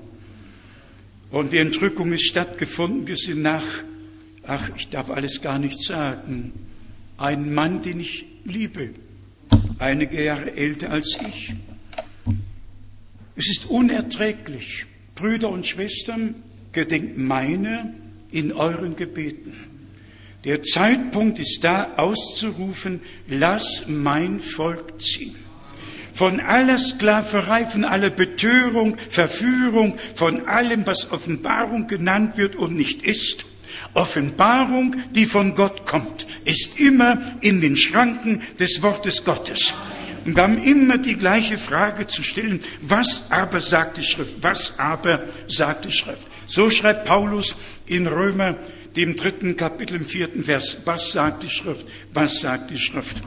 [1.32, 3.08] Und die Entrückung ist stattgefunden.
[3.08, 3.66] Wir sind nach,
[4.44, 6.54] ach, ich darf alles gar nicht sagen,
[7.18, 8.92] ein Mann, den ich liebe,
[9.80, 11.54] einige Jahre älter als ich.
[13.38, 14.88] Es ist unerträglich.
[15.14, 16.36] Brüder und Schwestern,
[16.72, 17.94] gedenkt meiner
[18.32, 19.54] in euren Gebeten.
[20.44, 25.36] Der Zeitpunkt ist da, auszurufen, lass mein Volk ziehen.
[26.14, 33.04] Von aller Sklaverei, von aller Betörung, Verführung, von allem, was Offenbarung genannt wird und nicht
[33.04, 33.46] ist.
[33.94, 39.76] Offenbarung, die von Gott kommt, ist immer in den Schranken des Wortes Gottes.
[40.28, 42.60] Und wir haben immer die gleiche Frage zu stellen.
[42.82, 44.34] Was aber sagt die Schrift?
[44.42, 46.28] Was aber sagt die Schrift?
[46.48, 47.56] So schreibt Paulus
[47.86, 48.58] in Römer,
[48.98, 50.80] dem dritten Kapitel, im vierten Vers.
[50.84, 51.88] Was sagt die Schrift?
[52.14, 53.24] Was sagt die Schrift?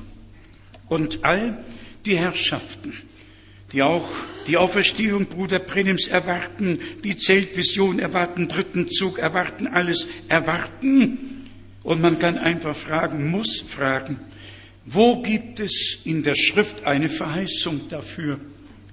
[0.91, 1.65] Und all
[2.05, 2.93] die Herrschaften,
[3.73, 4.07] die auch
[4.47, 11.47] die Auferstehung Bruder Prenims erwarten, die Zeltvision erwarten, dritten Zug erwarten, alles erwarten.
[11.83, 14.21] Und man kann einfach fragen, muss fragen,
[14.93, 18.41] wo gibt es in der Schrift eine Verheißung dafür?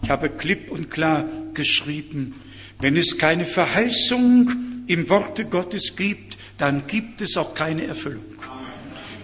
[0.03, 1.25] Ich habe klipp und klar
[1.55, 2.35] geschrieben,
[2.79, 8.23] wenn es keine Verheißung im Worte Gottes gibt, dann gibt es auch keine Erfüllung.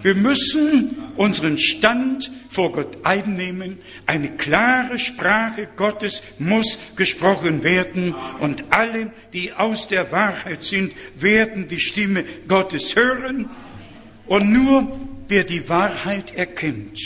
[0.02, 3.78] Wir müssen unseren Stand vor Gott einnehmen.
[4.04, 11.68] Eine klare Sprache Gottes muss gesprochen werden und alle, die aus der Wahrheit sind, werden
[11.68, 13.48] die Stimme Gottes hören.
[14.26, 16.98] Und nur wer die Wahrheit erkennt,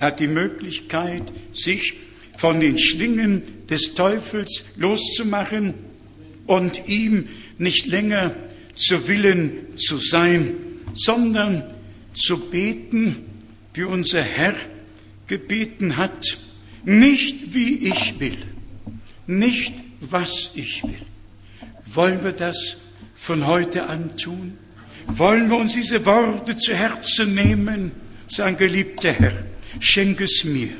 [0.00, 1.94] hat die Möglichkeit, sich
[2.36, 5.74] von den Schlingen des Teufels loszumachen
[6.46, 7.28] und ihm
[7.58, 8.34] nicht länger
[8.74, 10.54] zu Willen zu sein,
[10.94, 11.64] sondern
[12.14, 13.16] zu beten,
[13.74, 14.54] wie unser Herr
[15.26, 16.38] gebeten hat,
[16.84, 18.38] nicht wie ich will,
[19.26, 21.06] nicht was ich will.
[21.86, 22.78] Wollen wir das
[23.14, 24.58] von heute an tun?
[25.06, 27.92] Wollen wir uns diese Worte zu Herzen nehmen?
[28.28, 29.44] Sagen, geliebter Herr,
[29.80, 30.70] schenk es mir,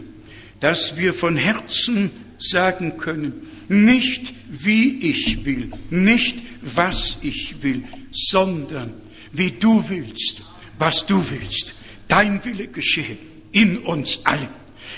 [0.61, 8.93] dass wir von Herzen sagen können, nicht wie ich will, nicht was ich will, sondern
[9.32, 10.43] wie du willst,
[10.78, 11.74] was du willst.
[12.09, 13.16] Dein Wille geschehe
[13.53, 14.49] in uns allen,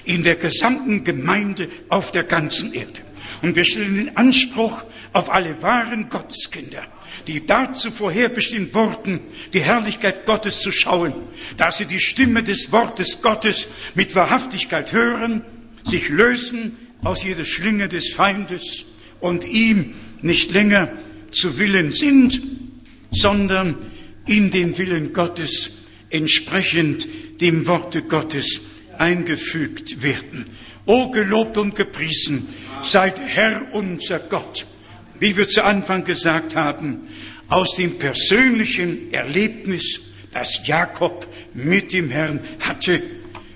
[0.04, 3.00] in der gesamten Gemeinde auf der ganzen Erde.
[3.42, 6.86] Und wir stellen den Anspruch auf alle wahren Gotteskinder,
[7.26, 9.20] die dazu vorherbestimmt wurden,
[9.52, 11.14] die Herrlichkeit Gottes zu schauen,
[11.56, 15.42] dass sie die Stimme des Wortes Gottes mit Wahrhaftigkeit hören,
[15.84, 18.84] sich lösen aus jeder Schlinge des Feindes
[19.20, 20.92] und ihm nicht länger
[21.30, 22.40] zu Willen sind,
[23.10, 23.76] sondern
[24.26, 27.06] in den Willen Gottes entsprechend
[27.40, 28.60] dem Worte Gottes
[28.98, 30.46] eingefügt werden.
[30.86, 32.46] O gelobt und gepriesen
[32.82, 34.66] seid Herr unser Gott,
[35.24, 37.08] wie wir zu Anfang gesagt haben,
[37.48, 43.02] aus dem persönlichen Erlebnis, das Jakob mit dem Herrn hatte,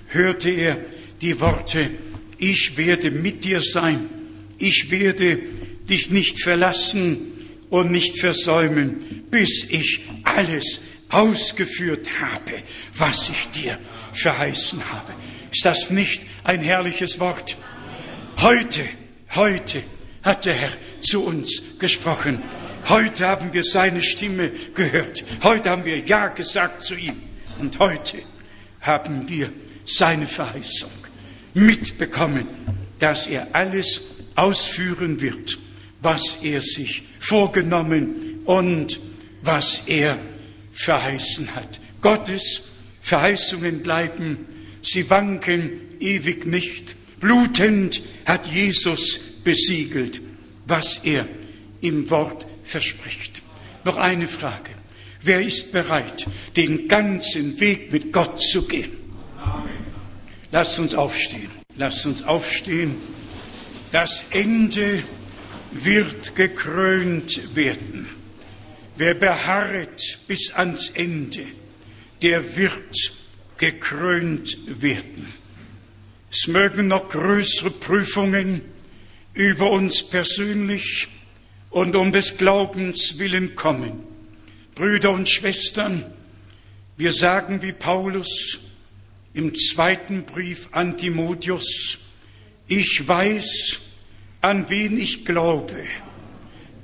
[0.07, 0.79] hörte er
[1.21, 1.91] die Worte,
[2.39, 4.09] ich werde mit dir sein,
[4.57, 5.37] ich werde
[5.87, 7.33] dich nicht verlassen
[7.69, 12.63] und nicht versäumen, bis ich alles ausgeführt habe,
[12.97, 13.77] was ich dir
[14.13, 15.13] verheißen habe.
[15.51, 17.57] Ist das nicht ein herrliches Wort?
[18.39, 18.85] Heute,
[19.35, 19.83] heute
[20.23, 20.71] hat der Herr
[21.01, 22.41] zu uns gesprochen.
[22.87, 25.23] Heute haben wir seine Stimme gehört.
[25.43, 27.21] Heute haben wir Ja gesagt zu ihm.
[27.59, 28.19] Und heute
[28.81, 29.51] haben wir
[29.85, 30.91] seine Verheißung
[31.53, 32.47] mitbekommen,
[32.99, 34.01] dass er alles
[34.35, 35.59] ausführen wird,
[36.01, 38.99] was er sich vorgenommen und
[39.41, 40.17] was er
[40.73, 41.79] verheißen hat.
[42.01, 42.61] Gottes
[43.01, 44.45] Verheißungen bleiben,
[44.81, 46.95] sie wanken ewig nicht.
[47.19, 50.21] Blutend hat Jesus besiegelt,
[50.65, 51.27] was er
[51.81, 53.41] im Wort verspricht.
[53.83, 54.71] Noch eine Frage.
[55.21, 58.91] Wer ist bereit, den ganzen Weg mit Gott zu gehen?
[60.51, 61.51] Lasst uns aufstehen.
[61.75, 62.95] Lasst uns aufstehen.
[63.91, 65.03] Das Ende
[65.71, 68.07] wird gekrönt werden.
[68.95, 71.45] Wer beharret bis ans Ende,
[72.21, 73.13] der wird
[73.57, 75.33] gekrönt werden.
[76.31, 78.61] Es mögen noch größere Prüfungen
[79.33, 81.07] über uns persönlich
[81.69, 84.03] und um des Glaubens willen kommen.
[84.75, 86.05] Brüder und Schwestern,
[86.97, 88.59] wir sagen wie Paulus
[89.33, 91.99] im zweiten Brief an Timotheus,
[92.67, 93.79] ich weiß,
[94.41, 95.85] an wen ich glaube.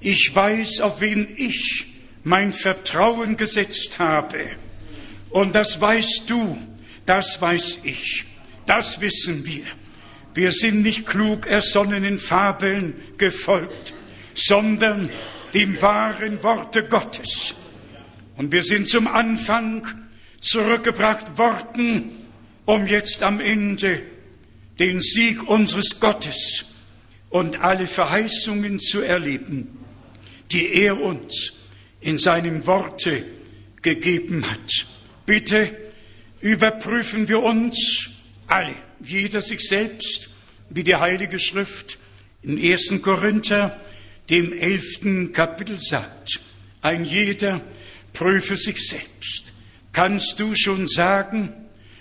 [0.01, 1.85] Ich weiß, auf wen ich
[2.23, 4.49] mein Vertrauen gesetzt habe.
[5.29, 6.57] Und das weißt du,
[7.05, 8.25] das weiß ich,
[8.65, 9.65] das wissen wir.
[10.35, 13.93] Wir sind nicht klug ersonnenen Fabeln gefolgt,
[14.33, 15.09] sondern
[15.53, 17.55] dem wahren Worte Gottes.
[18.35, 19.87] Und wir sind zum Anfang
[20.41, 22.11] zurückgebracht worden,
[22.65, 24.01] um jetzt am Ende
[24.77, 26.65] den Sieg unseres Gottes
[27.29, 29.77] und alle Verheißungen zu erleben,
[30.51, 31.53] die er uns
[32.01, 33.25] in seinem Worte
[33.81, 34.85] gegeben hat.
[35.25, 35.71] Bitte
[36.41, 38.09] überprüfen wir uns
[38.47, 38.75] alle,
[39.05, 40.29] jeder sich selbst,
[40.69, 41.97] wie die Heilige Schrift
[42.41, 43.01] in 1.
[43.01, 43.79] Korinther,
[44.29, 46.41] dem elften Kapitel sagt.
[46.81, 47.61] Ein jeder
[48.13, 49.53] prüfe sich selbst.
[49.91, 51.53] Kannst du schon sagen,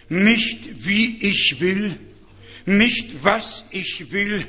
[0.09, 1.97] nicht wie ich will,
[2.67, 4.47] nicht was ich will,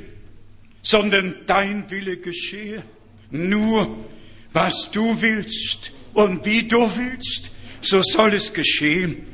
[0.82, 2.84] sondern dein Wille geschehe,
[3.32, 4.06] nur
[4.54, 7.52] was du willst und wie du willst,
[7.82, 9.26] so soll es geschehen.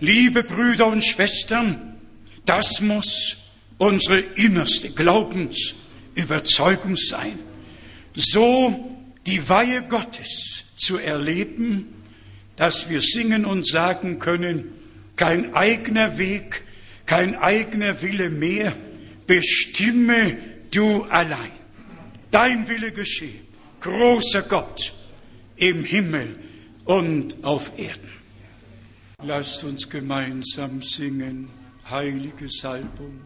[0.00, 1.91] Liebe Brüder und Schwestern,
[2.44, 3.36] das muss
[3.78, 7.38] unsere innerste Glaubensüberzeugung sein.
[8.14, 11.94] So die Weihe Gottes zu erleben,
[12.56, 14.72] dass wir singen und sagen können,
[15.16, 16.62] kein eigener Weg,
[17.06, 18.72] kein eigener Wille mehr,
[19.26, 20.36] bestimme
[20.70, 21.52] du allein.
[22.30, 23.40] Dein Wille geschehe,
[23.80, 24.92] großer Gott
[25.56, 26.38] im Himmel
[26.84, 28.10] und auf Erden.
[29.22, 31.48] Lasst uns gemeinsam singen,
[31.92, 33.20] heilige Salbung.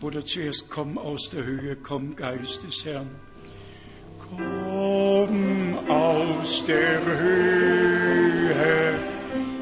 [0.00, 3.10] Oder zuerst komm aus der Höhe, komm Geist des Herrn.
[4.18, 8.94] Komm aus der Höhe,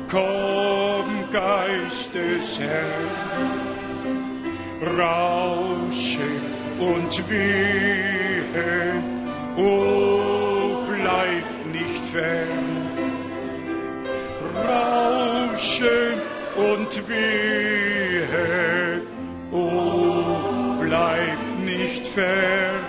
[0.08, 3.48] komm Geist des Herrn.
[4.96, 6.30] Rausche
[6.78, 9.02] und wehe,
[9.56, 12.57] oh, bleib nicht fern.
[15.58, 16.14] Rausche
[16.56, 18.28] und wehe,
[19.50, 22.84] oh, bleib nicht fern.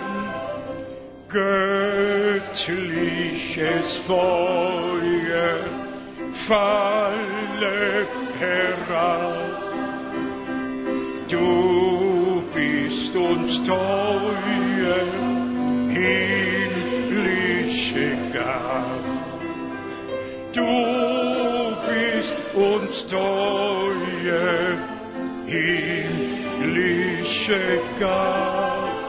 [1.28, 2.46] Göttliches
[3.96, 5.58] Feuer
[6.32, 8.06] falle
[8.38, 9.62] herab.
[11.28, 15.08] Du bist uns teuer,
[15.88, 16.29] himmlische
[23.10, 24.78] teuer,
[25.46, 27.54] himmlische
[27.98, 29.00] Gab.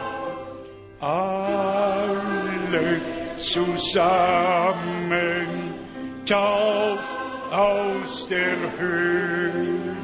[0.99, 3.01] Alle
[3.39, 4.03] zusammen
[6.25, 7.15] tauf
[7.51, 9.95] aus der Höhe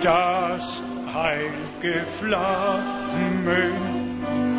[0.00, 0.82] das
[1.14, 3.72] heilge Flammen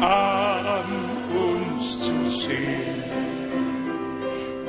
[0.01, 0.85] an
[1.31, 3.03] uns zu sehen.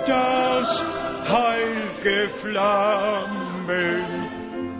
[0.05, 0.85] Das
[1.29, 3.46] heilge Flammen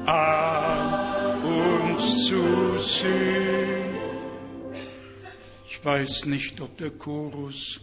[0.07, 3.97] an uns zu sehen.
[5.69, 7.81] Ich weiß nicht, ob der Chorus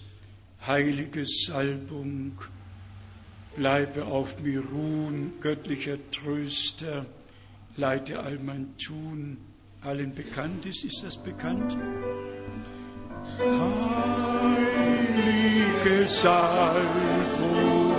[0.66, 2.38] heilige Salbung
[3.56, 7.06] bleibe auf mir ruhen, göttlicher Tröster,
[7.76, 9.38] leite all mein Tun.
[9.82, 11.76] Allen bekannt ist, ist das bekannt?
[14.64, 17.94] Heilige Salbung,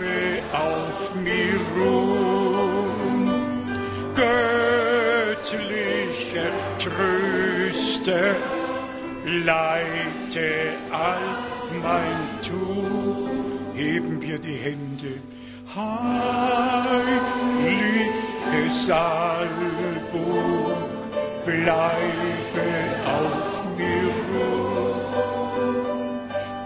[0.00, 3.30] bleibe auf mir ruhen,
[4.14, 5.60] göttlicher
[6.78, 8.34] Tröster,
[9.24, 10.48] leite
[10.90, 11.36] all
[11.82, 13.58] mein Tun.
[13.74, 15.20] Heben wir die Hände
[15.74, 16.10] heilige
[18.70, 19.50] Salbung,
[21.44, 22.70] bleibe
[23.06, 25.00] auf mir ruhen.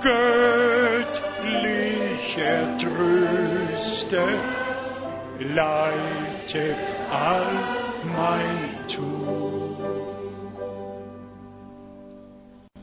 [0.01, 1.25] Göttlicher
[2.95, 4.29] Tröster,
[5.41, 6.77] leite
[7.11, 7.51] all
[8.05, 9.75] mein Tun.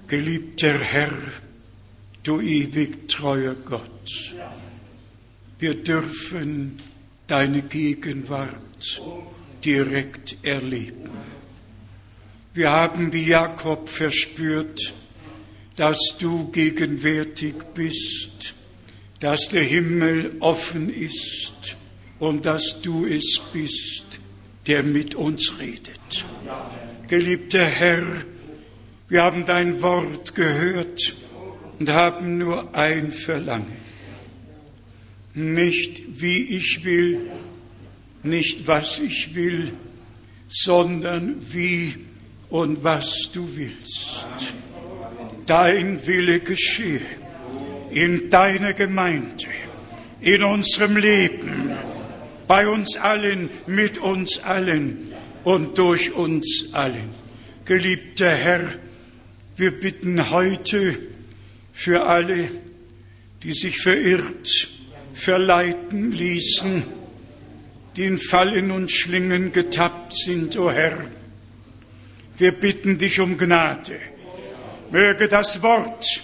[0.08, 1.18] Geliebter Herr,
[2.24, 4.36] du ewig treuer Gott,
[5.60, 6.82] wir dürfen
[7.28, 9.02] deine Gegenwart
[9.64, 11.10] direkt erleben.
[12.54, 14.94] Wir haben wie Jakob verspürt,
[15.78, 18.56] dass du gegenwärtig bist,
[19.22, 21.78] dass der Himmel offen ist
[22.20, 24.20] und dass du es bist,
[24.68, 26.26] der mit uns redet.
[27.08, 28.26] Geliebter Herr,
[29.08, 31.16] wir haben dein Wort gehört
[31.80, 33.82] und haben nur ein Verlangen
[35.34, 37.32] nicht wie ich will,
[38.24, 39.74] nicht was ich will,
[40.48, 41.96] sondern wie
[42.50, 44.26] und was du willst.
[45.46, 47.02] Dein Wille geschehe
[47.92, 49.46] in deiner Gemeinde,
[50.22, 51.72] in unserem Leben,
[52.48, 55.12] bei uns allen, mit uns allen
[55.44, 57.10] und durch uns allen.
[57.66, 58.70] Geliebter Herr,
[59.58, 60.98] wir bitten heute
[61.74, 62.50] für alle,
[63.44, 64.70] die sich verirrt,
[65.14, 66.84] verleiten ließen,
[67.96, 71.08] die in Fallen und Schlingen getappt sind, o oh Herr.
[72.38, 73.98] Wir bitten dich um Gnade.
[74.92, 76.22] Möge das Wort,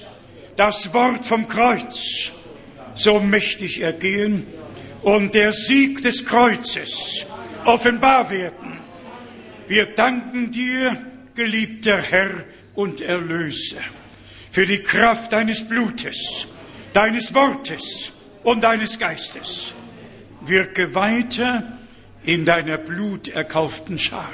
[0.57, 2.31] das Wort vom Kreuz
[2.95, 4.45] so mächtig ergehen
[5.03, 7.25] und der Sieg des Kreuzes
[7.63, 8.79] offenbar werden.
[9.67, 10.97] Wir danken dir,
[11.35, 13.81] geliebter Herr und Erlöser,
[14.51, 16.47] für die Kraft deines Blutes,
[16.93, 18.11] deines Wortes
[18.43, 19.75] und deines Geistes.
[20.41, 21.77] Wirke weiter
[22.23, 24.31] in deiner bluterkauften Schar.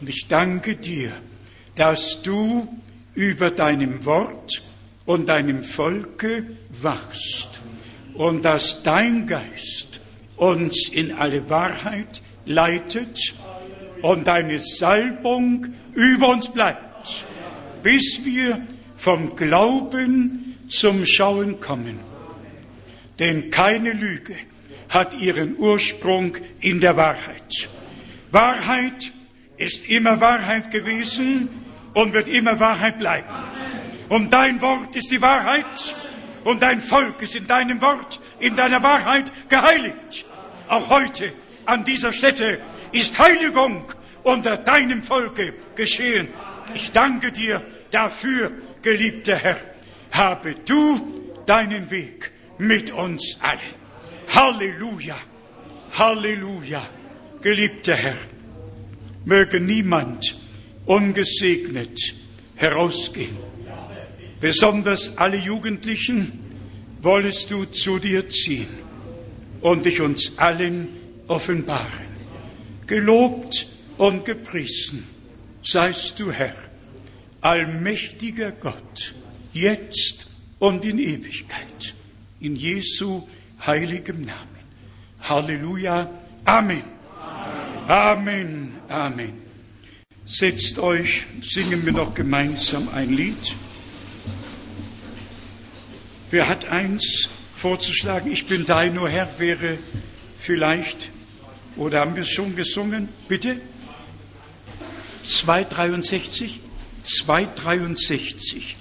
[0.00, 1.12] Und ich danke dir,
[1.74, 2.68] dass du
[3.14, 4.62] über deinem Wort
[5.08, 6.44] und deinem Volke
[6.82, 7.62] wachst
[8.12, 10.02] und dass dein Geist
[10.36, 13.34] uns in alle Wahrheit leitet
[14.02, 17.26] und deine Salbung über uns bleibt,
[17.82, 18.60] bis wir
[18.98, 21.98] vom Glauben zum Schauen kommen.
[23.18, 24.36] Denn keine Lüge
[24.90, 27.70] hat ihren Ursprung in der Wahrheit.
[28.30, 29.10] Wahrheit
[29.56, 31.48] ist immer Wahrheit gewesen
[31.94, 33.32] und wird immer Wahrheit bleiben.
[34.08, 35.94] Und dein Wort ist die Wahrheit
[36.44, 40.24] und dein Volk ist in deinem Wort, in deiner Wahrheit geheiligt.
[40.68, 41.32] Auch heute
[41.66, 42.58] an dieser Stätte
[42.92, 43.84] ist Heiligung
[44.22, 46.28] unter deinem Volke geschehen.
[46.74, 48.52] Ich danke dir dafür,
[48.82, 49.58] geliebter Herr.
[50.12, 53.58] Habe du deinen Weg mit uns allen.
[54.34, 55.16] Halleluja,
[55.98, 56.86] Halleluja,
[57.40, 58.16] geliebter Herr.
[59.24, 60.36] Möge niemand
[60.86, 61.98] ungesegnet
[62.56, 63.47] herausgehen.
[64.40, 66.38] Besonders alle Jugendlichen
[67.02, 68.68] wollest du zu dir ziehen
[69.60, 70.88] und dich uns allen
[71.26, 72.08] offenbaren.
[72.86, 73.66] Gelobt
[73.96, 75.04] und gepriesen
[75.62, 76.54] seist du, Herr,
[77.40, 79.14] allmächtiger Gott,
[79.52, 80.28] jetzt
[80.58, 81.94] und in Ewigkeit.
[82.40, 83.26] In Jesu
[83.66, 84.58] heiligem Namen.
[85.20, 86.10] Halleluja.
[86.44, 86.84] Amen.
[87.88, 88.72] Amen.
[88.88, 89.32] Amen.
[90.24, 93.56] Setzt euch, singen wir noch gemeinsam ein Lied.
[96.30, 98.30] Wer hat eins vorzuschlagen?
[98.30, 99.78] Ich bin dein, o Herr, wäre
[100.38, 101.08] vielleicht,
[101.76, 103.08] oder haben wir es schon gesungen?
[103.28, 103.60] Bitte?
[105.24, 106.60] 263?
[107.02, 108.76] 263.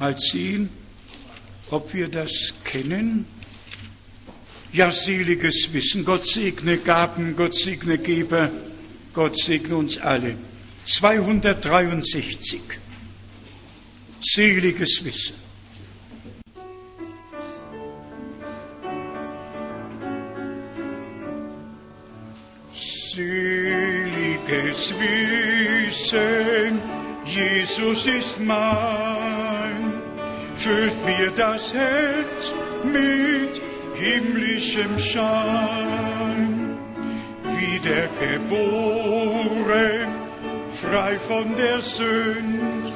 [0.00, 0.70] Mal sehen,
[1.70, 3.24] ob wir das kennen.
[4.72, 6.04] Ja, seliges Wissen.
[6.04, 8.50] Gott segne Gaben, Gott segne Geber,
[9.12, 10.34] Gott segne uns alle.
[10.86, 12.60] 263.
[14.22, 15.49] Seliges Wissen.
[27.70, 30.02] Jesus ist mein,
[30.56, 32.52] füllt mir das Herz
[32.82, 33.62] mit
[33.94, 36.76] himmlischem Schein,
[37.44, 40.08] wiedergeboren,
[40.70, 42.92] frei von der Sünd,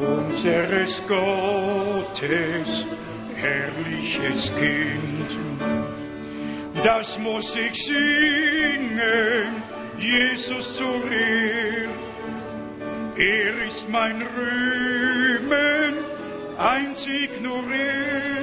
[0.00, 2.86] unseres Gottes
[3.36, 5.38] herrliches Kind.
[6.82, 9.62] Das muss ich singen,
[9.98, 12.07] Jesus zur Ehr.
[13.18, 15.94] Er ist mein Rühmen,
[16.56, 18.38] einzig nur er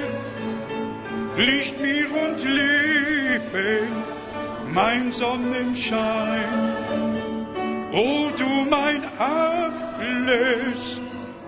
[1.42, 3.88] Licht mir und Leben,
[4.72, 6.76] mein Sonnenschein.
[7.92, 11.00] O du mein alles,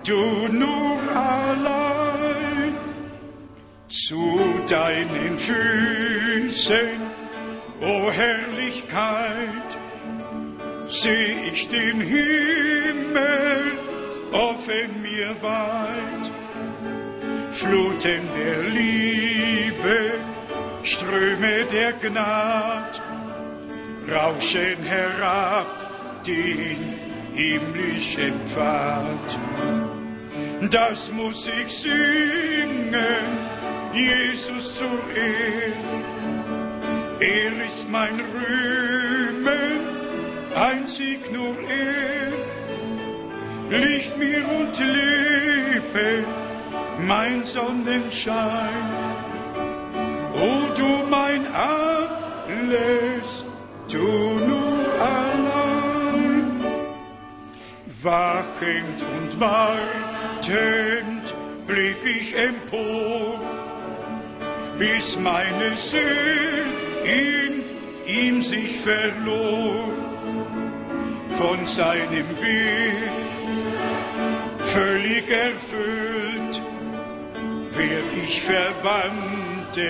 [0.07, 2.75] du nur allein.
[3.89, 6.99] Zu deinen Füßen,
[7.81, 9.77] o Herrlichkeit,
[10.89, 13.77] seh ich den Himmel
[14.31, 16.31] offen mir weit
[17.51, 20.13] Fluten der Liebe,
[20.83, 23.01] Ströme der Gnad
[24.09, 26.95] rauschen herab den
[27.33, 29.39] himmlischen Pfad.
[30.71, 33.03] Das muss ich singen,
[33.93, 35.73] Jesus zur Ehr.
[37.19, 39.98] Er ist mein Rühmen,
[40.59, 42.31] einzig nur er.
[43.79, 46.25] Licht mir und Leben,
[47.05, 48.69] mein Sonnenschein.
[50.35, 53.45] O du mein alles,
[53.91, 54.07] du
[54.51, 56.63] nur allein.
[58.01, 61.25] Wachend und wartend
[61.67, 63.39] blick ich empor,
[64.77, 66.65] bis meine Seele
[67.03, 67.63] in
[68.07, 69.89] ihm sich verlor
[71.39, 72.95] von seinem Bild,
[74.65, 76.61] völlig erfüllt,
[77.71, 79.85] werd ich verwandelt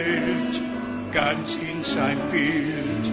[1.11, 3.11] ganz in sein Bild.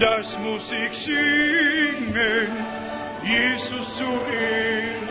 [0.00, 2.48] Das muss ich singen,
[3.22, 5.08] Jesus zu Ehren.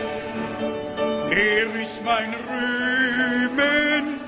[1.30, 4.18] Er ist mein Rühmen,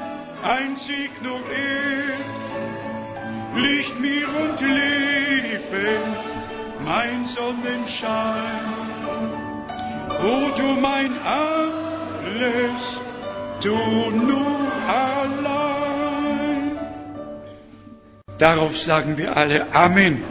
[0.45, 2.21] einzig nur er.
[3.61, 6.34] Licht mir und Leben,
[6.85, 8.61] mein Sonnenschein.
[10.23, 12.83] O du mein alles,
[13.63, 13.77] du
[14.11, 16.79] nur allein.
[18.39, 20.23] Darauf sagen wir alle Amen.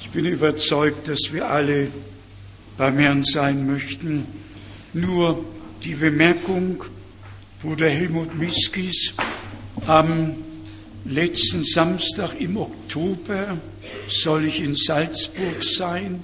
[0.00, 1.88] Ich bin überzeugt, dass wir alle
[2.76, 4.26] beim Herrn sein möchten.
[4.92, 5.44] Nur
[5.84, 6.82] die Bemerkung,
[7.62, 9.14] Bruder Helmut Miskis
[9.86, 10.34] am
[11.04, 13.58] letzten Samstag im Oktober
[14.08, 16.22] soll ich in Salzburg sein.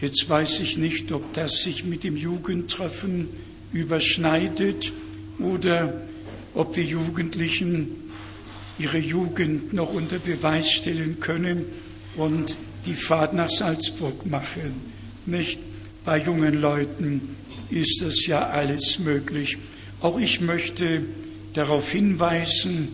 [0.00, 3.28] Jetzt weiß ich nicht, ob das sich mit dem Jugendtreffen
[3.72, 4.92] überschneidet
[5.38, 6.00] oder
[6.54, 7.88] ob die Jugendlichen
[8.78, 11.64] ihre Jugend noch unter Beweis stellen können
[12.16, 12.56] und
[12.86, 14.74] die Fahrt nach Salzburg machen.
[15.26, 15.60] Nicht
[16.04, 17.36] bei jungen Leuten
[17.70, 19.56] ist das ja alles möglich.
[20.00, 21.02] Auch ich möchte
[21.54, 22.88] darauf hinweisen,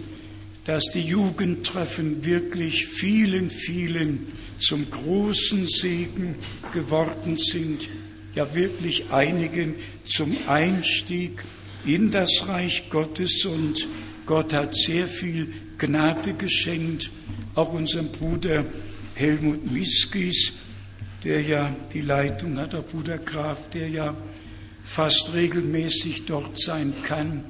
[0.68, 4.26] dass die Jugendtreffen wirklich vielen, vielen
[4.58, 6.34] zum großen Segen
[6.74, 7.88] geworden sind,
[8.34, 11.42] ja wirklich einigen zum Einstieg
[11.86, 13.46] in das Reich Gottes.
[13.46, 13.88] Und
[14.26, 17.10] Gott hat sehr viel Gnade geschenkt,
[17.54, 18.66] auch unserem Bruder
[19.14, 20.52] Helmut Miskis,
[21.24, 24.14] der ja die Leitung hat, der Bruder Graf, der ja
[24.84, 27.44] fast regelmäßig dort sein kann.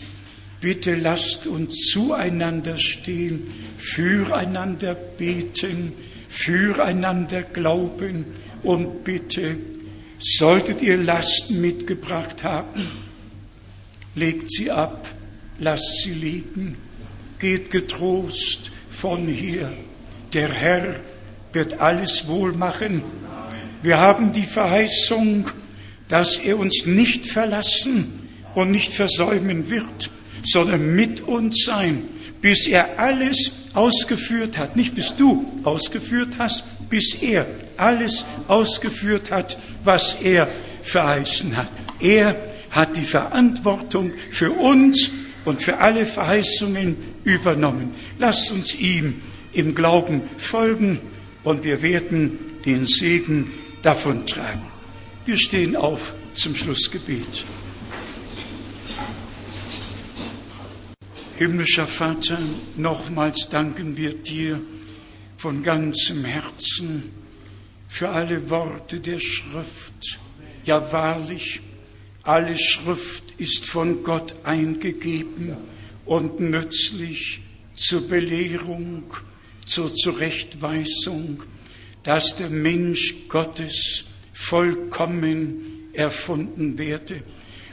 [0.61, 3.47] Bitte lasst uns zueinander stehen,
[3.79, 5.93] füreinander beten,
[6.29, 8.27] füreinander glauben
[8.63, 9.57] und bitte,
[10.19, 12.87] solltet ihr Lasten mitgebracht haben,
[14.17, 15.09] legt sie ab,
[15.61, 16.77] lasst sie liegen,
[17.39, 19.73] geht getrost von hier.
[20.33, 21.01] Der Herr
[21.53, 23.03] wird alles wohl machen.
[23.83, 25.49] Wir haben die Verheißung,
[26.09, 30.11] dass er uns nicht verlassen und nicht versäumen wird,
[30.53, 32.05] sondern mit uns sein,
[32.41, 34.77] bis er alles ausgeführt hat.
[34.77, 37.47] Nicht bis du ausgeführt hast, bis er
[37.77, 40.49] alles ausgeführt hat, was er
[40.83, 41.71] verheißen hat.
[42.01, 42.37] Er
[42.71, 45.11] hat die Verantwortung für uns
[45.45, 47.95] und für alle Verheißungen übernommen.
[48.19, 49.23] Lasst uns ihm
[49.53, 51.01] im Glauben folgen
[51.45, 53.53] und wir werden den Segen
[53.83, 54.63] davontragen.
[55.25, 57.45] Wir stehen auf zum Schlussgebet.
[61.39, 62.41] Himmlischer Vater,
[62.77, 64.61] nochmals danken wir dir
[65.37, 67.13] von ganzem Herzen
[67.89, 70.19] für alle Worte der Schrift.
[70.65, 71.61] Ja wahrlich,
[72.25, 75.57] alle Schrift ist von Gott eingegeben
[76.07, 77.41] und nützlich
[77.77, 79.05] zur Belehrung,
[79.65, 81.45] zur Zurechtweisung,
[82.03, 87.23] dass der Mensch Gottes vollkommen erfunden werde.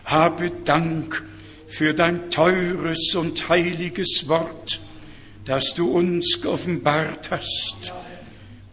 [0.04, 1.24] Habe Dank
[1.68, 4.80] für dein teures und heiliges Wort,
[5.46, 7.94] das du uns geoffenbart hast.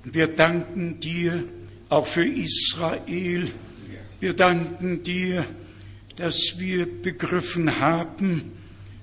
[0.04, 1.44] Wir danken dir
[1.88, 3.50] auch für Israel.
[4.20, 5.44] Wir danken dir,
[6.16, 8.52] dass wir begriffen haben,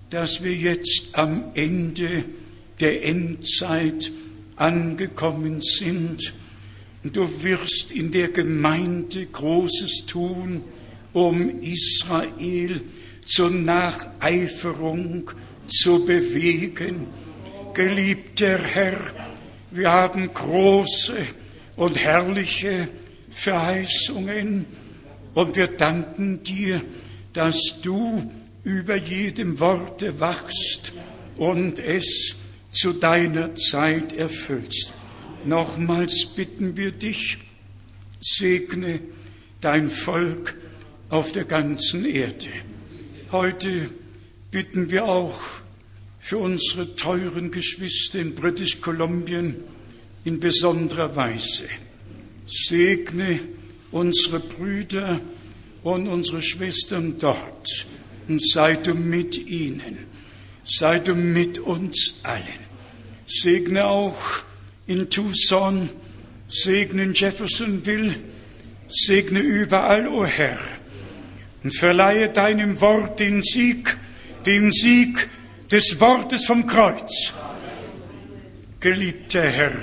[0.10, 2.26] dass wir jetzt am Ende
[2.80, 4.12] der Endzeit
[4.56, 6.34] angekommen sind.
[7.04, 10.64] Und du wirst in der Gemeinde Großes tun,
[11.14, 12.82] um Israel
[13.30, 15.30] zur Nacheiferung
[15.68, 17.08] zu bewegen.
[17.76, 19.00] Geliebter Herr,
[19.70, 21.16] wir haben große
[21.76, 22.90] und herrliche
[23.30, 24.66] Verheißungen
[25.36, 26.82] und wir danken dir,
[27.34, 28.32] dass du
[28.64, 30.94] über jedem Worte wachst
[31.38, 32.36] und es
[32.72, 34.94] zu deiner Zeit erfüllst.
[35.46, 37.38] Nochmals bitten wir dich,
[38.20, 39.00] segne
[39.62, 40.56] dein Volk
[41.10, 42.50] auf der ganzen Erde.
[43.32, 43.92] Heute
[44.50, 45.40] bitten wir auch
[46.20, 49.56] für unsere teuren Geschwister in British Kolumbien
[50.26, 51.66] in besonderer Weise.
[52.48, 53.40] Segne
[53.92, 55.22] unsere Brüder
[55.84, 57.86] und unsere Schwestern dort
[58.28, 60.00] und sei du mit ihnen,
[60.66, 62.44] sei du mit uns allen.
[63.28, 64.40] Segne auch
[64.88, 65.90] in Tucson,
[66.48, 68.16] segne in Jeffersonville,
[68.88, 70.79] segne überall, o oh Herr,
[71.64, 73.98] und verleihe deinem Wort den Sieg,
[74.46, 75.30] den Sieg
[75.72, 77.34] des Wortes vom Kreuz.
[78.80, 79.74] Geliebter Herr,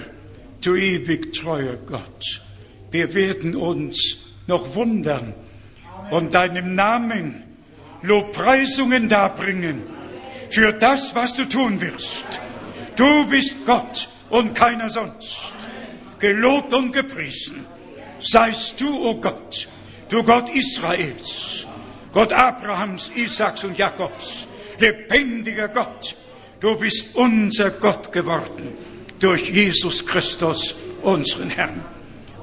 [0.63, 2.43] du ewig treuer Gott,
[2.91, 5.35] wir werden uns noch wundern
[6.11, 7.43] und deinem Namen
[8.03, 9.83] Lobpreisungen darbringen
[10.51, 12.25] für das, was du tun wirst.
[12.95, 15.55] Du bist Gott und keiner sonst.
[16.19, 17.67] Gelobt und gepriesen
[18.19, 19.69] seist du, o oh Gott,
[20.09, 21.67] du Gott Israels,
[22.13, 24.47] Gott Abrahams, Isaaks und Jakobs,
[24.79, 26.17] lebendiger Gott.
[26.61, 28.77] Du bist unser Gott geworden
[29.19, 31.85] durch Jesus Christus, unseren Herrn.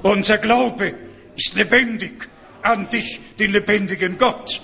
[0.04, 0.94] Unser Glaube
[1.36, 2.30] ist lebendig
[2.62, 4.62] an dich, den lebendigen Gott.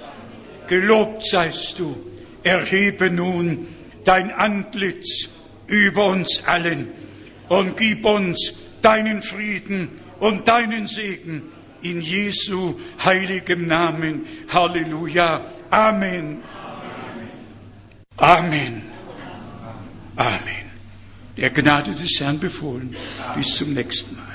[0.67, 1.95] Gelobt seist du.
[2.43, 3.67] Erhebe nun
[4.05, 5.29] dein Antlitz
[5.67, 6.89] über uns allen
[7.47, 11.51] und gib uns deinen Frieden und deinen Segen
[11.81, 14.25] in Jesu heiligem Namen.
[14.49, 15.45] Halleluja.
[15.69, 16.43] Amen.
[18.17, 18.83] Amen.
[20.15, 20.69] Amen.
[21.37, 22.95] Der Gnade des Herrn befohlen.
[23.35, 24.28] Bis zum nächsten Mal.